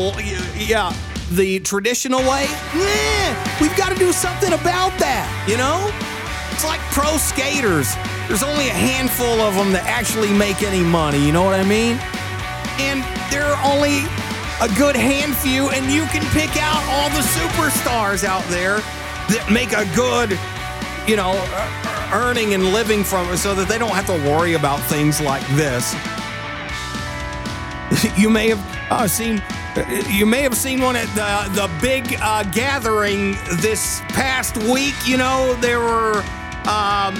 yeah, 0.57 0.91
the 1.31 1.59
traditional 1.59 2.19
way. 2.21 2.47
Eh, 2.73 3.57
we've 3.61 3.75
got 3.77 3.89
to 3.89 3.95
do 3.95 4.11
something 4.11 4.53
about 4.53 4.97
that, 4.99 5.29
you 5.47 5.57
know? 5.57 5.91
It's 6.51 6.65
like 6.65 6.81
pro 6.89 7.17
skaters. 7.17 7.93
There's 8.27 8.43
only 8.43 8.69
a 8.69 8.73
handful 8.73 9.39
of 9.41 9.53
them 9.53 9.71
that 9.73 9.85
actually 9.85 10.33
make 10.33 10.63
any 10.63 10.81
money, 10.81 11.23
you 11.23 11.31
know 11.31 11.43
what 11.43 11.59
I 11.59 11.63
mean? 11.63 12.01
And 12.81 13.05
there 13.29 13.45
are 13.45 13.61
only 13.61 14.01
a 14.61 14.69
good 14.77 14.95
hand 14.95 15.37
few, 15.37 15.69
and 15.69 15.85
you 15.93 16.09
can 16.09 16.25
pick 16.33 16.57
out 16.57 16.81
all 16.89 17.09
the 17.13 17.21
superstars 17.37 18.23
out 18.23 18.43
there 18.49 18.81
that 19.29 19.45
make 19.51 19.73
a 19.77 19.85
good, 19.93 20.33
you 21.07 21.15
know, 21.15 21.33
earning 22.13 22.53
and 22.53 22.73
living 22.73 23.03
from 23.03 23.31
it 23.31 23.37
so 23.37 23.55
that 23.55 23.67
they 23.67 23.77
don't 23.77 23.95
have 23.95 24.05
to 24.07 24.29
worry 24.29 24.53
about 24.53 24.79
things 24.81 25.21
like 25.21 25.45
this. 25.55 25.95
you 28.17 28.29
may 28.29 28.49
have 28.49 28.91
uh, 28.91 29.07
seen 29.07 29.41
you 30.09 30.25
may 30.25 30.41
have 30.41 30.55
seen 30.55 30.81
one 30.81 30.95
at 30.95 31.07
the 31.09 31.61
the 31.61 31.69
big 31.81 32.17
uh, 32.21 32.43
gathering 32.43 33.37
this 33.61 34.01
past 34.09 34.57
week. 34.57 34.95
You 35.05 35.17
know 35.17 35.55
there 35.61 35.79
were 35.79 36.23
um, 36.67 37.15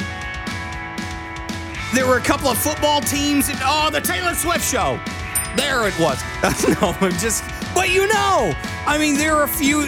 there 1.94 2.08
were 2.08 2.18
a 2.18 2.22
couple 2.22 2.50
of 2.50 2.58
football 2.58 3.02
teams. 3.02 3.50
And, 3.50 3.60
oh, 3.64 3.90
the 3.92 4.02
Taylor 4.02 4.34
Swift 4.36 4.66
show. 4.66 5.00
There 5.56 5.88
it 5.88 5.98
was. 6.00 6.22
no, 6.82 6.94
just 7.18 7.44
but 7.74 7.90
you 7.90 8.08
know, 8.08 8.54
I 8.86 8.98
mean, 9.00 9.16
there 9.16 9.36
are 9.36 9.44
a 9.44 9.48
few 9.48 9.88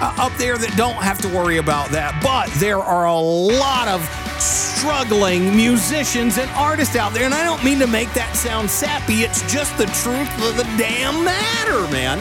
uh, 0.00 0.14
up 0.18 0.32
there 0.36 0.58
that 0.58 0.76
don't 0.76 0.96
have 0.96 1.18
to 1.22 1.28
worry 1.28 1.56
about 1.56 1.90
that, 1.90 2.20
but 2.22 2.50
there 2.60 2.78
are 2.78 3.06
a 3.06 3.18
lot 3.18 3.88
of 3.88 4.02
struggling 4.40 5.56
musicians 5.56 6.38
and 6.38 6.50
artists 6.50 6.96
out 6.96 7.12
there, 7.12 7.24
and 7.24 7.34
I 7.34 7.44
don't 7.44 7.62
mean 7.64 7.78
to 7.78 7.86
make 7.86 8.12
that 8.12 8.36
sound 8.36 8.70
sappy. 8.70 9.22
It's 9.22 9.40
just 9.50 9.76
the 9.78 9.86
truth 9.86 10.30
of 10.44 10.56
the 10.56 10.64
damn 10.76 11.24
matter, 11.24 11.90
man. 11.90 12.20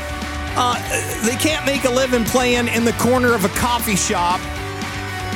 Uh, 0.57 0.79
they 1.25 1.35
can't 1.35 1.65
make 1.65 1.83
a 1.83 1.89
living 1.89 2.23
playing 2.23 2.69
in 2.69 2.85
the 2.85 2.93
corner 2.93 3.33
of 3.33 3.43
a 3.43 3.49
coffee 3.49 3.97
shop. 3.97 4.39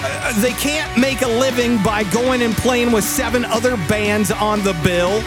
Uh, 0.01 0.41
they 0.41 0.53
can't 0.53 0.97
make 0.97 1.21
a 1.21 1.27
living 1.27 1.81
by 1.83 2.05
going 2.05 2.41
and 2.41 2.55
playing 2.55 2.91
with 2.93 3.03
seven 3.03 3.43
other 3.43 3.75
bands 3.89 4.31
on 4.31 4.63
the 4.63 4.73
bill. 4.81 5.21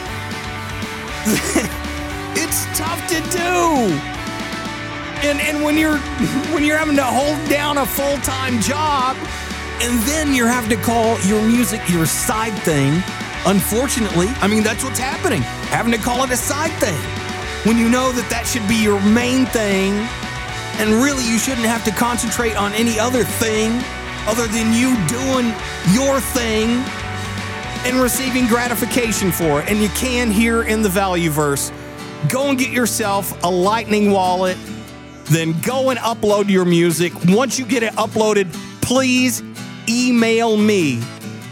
it's 2.34 2.64
tough 2.76 3.06
to 3.08 3.20
do. 3.30 4.21
And 5.22 5.40
and 5.40 5.64
when 5.64 5.78
you're 5.78 5.98
when 6.52 6.64
you're 6.64 6.78
having 6.78 6.96
to 6.96 7.04
hold 7.04 7.38
down 7.48 7.78
a 7.78 7.86
full-time 7.86 8.60
job 8.60 9.16
and 9.80 10.00
then 10.02 10.34
you're 10.34 10.48
having 10.48 10.70
to 10.70 10.82
call 10.84 11.18
your 11.20 11.42
music 11.42 11.80
your 11.88 12.06
side 12.06 12.56
thing, 12.62 13.02
unfortunately, 13.46 14.28
I 14.40 14.48
mean 14.48 14.62
that's 14.62 14.84
what's 14.84 14.98
happening. 14.98 15.42
Having 15.70 15.92
to 15.92 15.98
call 15.98 16.24
it 16.24 16.30
a 16.30 16.36
side 16.36 16.72
thing. 16.80 16.98
When 17.64 17.78
you 17.78 17.88
know 17.88 18.10
that 18.12 18.28
that 18.30 18.46
should 18.46 18.66
be 18.66 18.74
your 18.74 19.00
main 19.00 19.46
thing 19.46 19.94
and 20.80 20.90
really 21.02 21.24
you 21.24 21.38
shouldn't 21.38 21.66
have 21.66 21.84
to 21.84 21.92
concentrate 21.92 22.56
on 22.56 22.72
any 22.72 22.98
other 22.98 23.22
thing 23.22 23.70
other 24.26 24.46
than 24.48 24.72
you 24.72 24.96
doing 25.06 25.54
your 25.94 26.20
thing 26.20 26.82
and 27.84 28.00
receiving 28.00 28.46
gratification 28.46 29.32
for 29.32 29.60
it. 29.60 29.68
And 29.68 29.80
you 29.80 29.88
can 29.90 30.30
hear 30.30 30.62
in 30.62 30.82
the 30.82 30.88
value 30.88 31.30
verse. 31.30 31.72
Go 32.28 32.48
and 32.48 32.58
get 32.58 32.70
yourself 32.70 33.42
a 33.42 33.50
lightning 33.50 34.10
wallet, 34.12 34.56
then 35.32 35.58
go 35.60 35.90
and 35.90 35.98
upload 35.98 36.48
your 36.48 36.64
music. 36.64 37.12
Once 37.26 37.58
you 37.58 37.64
get 37.64 37.82
it 37.82 37.92
uploaded, 37.94 38.52
please 38.82 39.42
email 39.88 40.56
me 40.56 40.98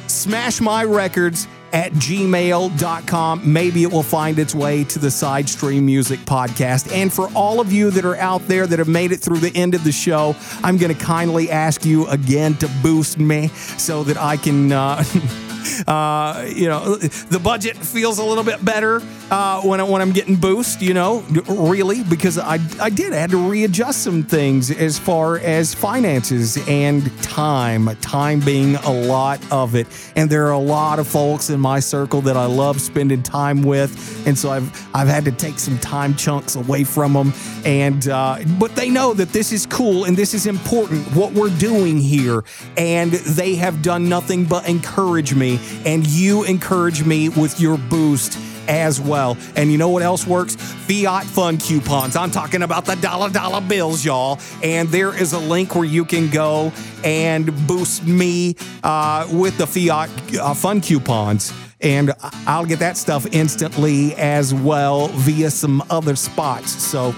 smashmyrecords 0.06 1.46
at 1.72 1.92
gmail.com. 1.92 3.52
Maybe 3.52 3.82
it 3.82 3.92
will 3.92 4.02
find 4.02 4.38
its 4.38 4.54
way 4.54 4.84
to 4.84 4.98
the 4.98 5.10
Side 5.10 5.48
Stream 5.48 5.86
Music 5.86 6.18
Podcast. 6.20 6.92
And 6.92 7.12
for 7.12 7.28
all 7.34 7.60
of 7.60 7.72
you 7.72 7.90
that 7.92 8.04
are 8.04 8.16
out 8.16 8.46
there 8.48 8.66
that 8.66 8.78
have 8.78 8.88
made 8.88 9.12
it 9.12 9.20
through 9.20 9.38
the 9.38 9.54
end 9.56 9.74
of 9.74 9.84
the 9.84 9.92
show, 9.92 10.34
I'm 10.62 10.76
going 10.76 10.94
to 10.94 11.04
kindly 11.04 11.50
ask 11.50 11.84
you 11.84 12.08
again 12.08 12.54
to 12.56 12.68
boost 12.82 13.18
me 13.18 13.48
so 13.48 14.02
that 14.04 14.16
I 14.16 14.36
can. 14.36 14.72
Uh, 14.72 15.04
uh, 15.86 16.46
you 16.48 16.68
know, 16.68 16.96
the 16.96 17.38
budget 17.38 17.76
feels 17.76 18.18
a 18.18 18.24
little 18.24 18.44
bit 18.44 18.64
better 18.64 19.02
uh, 19.30 19.60
when 19.62 19.80
I, 19.80 19.84
when 19.84 20.02
I'm 20.02 20.12
getting 20.12 20.36
boost. 20.36 20.80
You 20.82 20.94
know, 20.94 21.24
really 21.48 22.02
because 22.04 22.38
I 22.38 22.58
I 22.80 22.90
did 22.90 23.12
I 23.12 23.16
had 23.16 23.30
to 23.30 23.50
readjust 23.50 24.02
some 24.02 24.22
things 24.22 24.70
as 24.70 24.98
far 24.98 25.38
as 25.38 25.74
finances 25.74 26.58
and 26.68 27.10
time. 27.22 27.88
Time 28.00 28.40
being 28.40 28.76
a 28.76 28.92
lot 28.92 29.40
of 29.52 29.74
it, 29.74 29.86
and 30.16 30.28
there 30.30 30.46
are 30.46 30.52
a 30.52 30.58
lot 30.58 30.98
of 30.98 31.06
folks 31.06 31.50
in 31.50 31.60
my 31.60 31.80
circle 31.80 32.20
that 32.22 32.36
I 32.36 32.46
love 32.46 32.80
spending 32.80 33.22
time 33.22 33.62
with, 33.62 34.26
and 34.26 34.38
so 34.38 34.50
I've 34.50 34.88
I've 34.94 35.08
had 35.08 35.24
to 35.24 35.32
take 35.32 35.58
some 35.58 35.78
time 35.78 36.14
chunks 36.14 36.56
away 36.56 36.84
from 36.84 37.12
them, 37.12 37.32
and 37.64 38.08
uh, 38.08 38.38
but 38.58 38.74
they 38.76 38.90
know 38.90 39.14
that 39.14 39.30
this 39.30 39.52
is 39.52 39.66
cool 39.66 40.04
and 40.04 40.16
this 40.16 40.34
is 40.34 40.46
important 40.46 41.06
what 41.14 41.32
we're 41.32 41.56
doing 41.58 41.98
here, 41.98 42.44
and 42.76 43.12
they 43.12 43.54
have 43.56 43.82
done 43.82 44.08
nothing 44.08 44.44
but 44.44 44.68
encourage 44.68 45.34
me, 45.34 45.49
and 45.84 46.06
you 46.06 46.44
encourage 46.44 47.04
me 47.04 47.28
with 47.28 47.60
your 47.60 47.78
boost 47.78 48.38
as 48.68 49.00
well. 49.00 49.36
And 49.56 49.72
you 49.72 49.78
know 49.78 49.88
what 49.88 50.02
else 50.02 50.26
works? 50.26 50.54
Fiat 50.54 51.24
Fun 51.24 51.58
coupons. 51.58 52.16
I'm 52.16 52.30
talking 52.30 52.62
about 52.62 52.84
the 52.84 52.94
dollar 52.96 53.28
dollar 53.30 53.60
bills, 53.60 54.04
y'all. 54.04 54.38
And 54.62 54.88
there 54.88 55.14
is 55.14 55.32
a 55.32 55.38
link 55.38 55.74
where 55.74 55.84
you 55.84 56.04
can 56.04 56.30
go 56.30 56.72
and 57.04 57.46
boost 57.66 58.06
me 58.06 58.56
uh, 58.82 59.26
with 59.32 59.58
the 59.58 59.66
Fiat 59.66 60.10
uh, 60.38 60.54
Fun 60.54 60.80
coupons. 60.80 61.52
And 61.80 62.12
I'll 62.46 62.66
get 62.66 62.78
that 62.80 62.96
stuff 62.98 63.26
instantly 63.32 64.14
as 64.16 64.52
well 64.52 65.08
via 65.08 65.50
some 65.50 65.82
other 65.88 66.14
spots. 66.14 66.70
So 66.70 67.14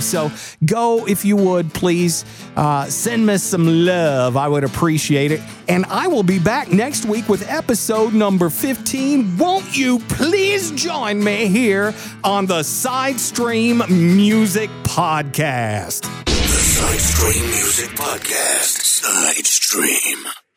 so 0.00 0.30
go, 0.64 1.06
if 1.06 1.24
you 1.24 1.36
would, 1.36 1.72
please 1.72 2.24
uh, 2.56 2.86
send 2.86 3.26
me 3.26 3.38
some 3.38 3.84
love. 3.84 4.36
I 4.36 4.48
would 4.48 4.64
appreciate 4.64 5.32
it. 5.32 5.40
And 5.68 5.84
I 5.86 6.08
will 6.08 6.22
be 6.22 6.38
back 6.38 6.72
next 6.72 7.04
week 7.04 7.28
with 7.28 7.48
episode 7.48 8.12
number 8.12 8.50
15. 8.50 9.36
Won't 9.38 9.76
you 9.76 9.98
please 10.08 10.70
join 10.72 11.22
me 11.22 11.46
here 11.46 11.94
on 12.24 12.46
the 12.46 12.62
Side 12.62 13.20
Stream 13.20 13.82
Music 13.88 14.70
Podcast? 14.82 16.02
The 16.24 16.60
Side 16.60 17.00
Stream 17.00 17.44
Music 17.50 17.90
Podcast. 17.90 18.82
Side 18.82 19.46
Stream. 19.46 20.49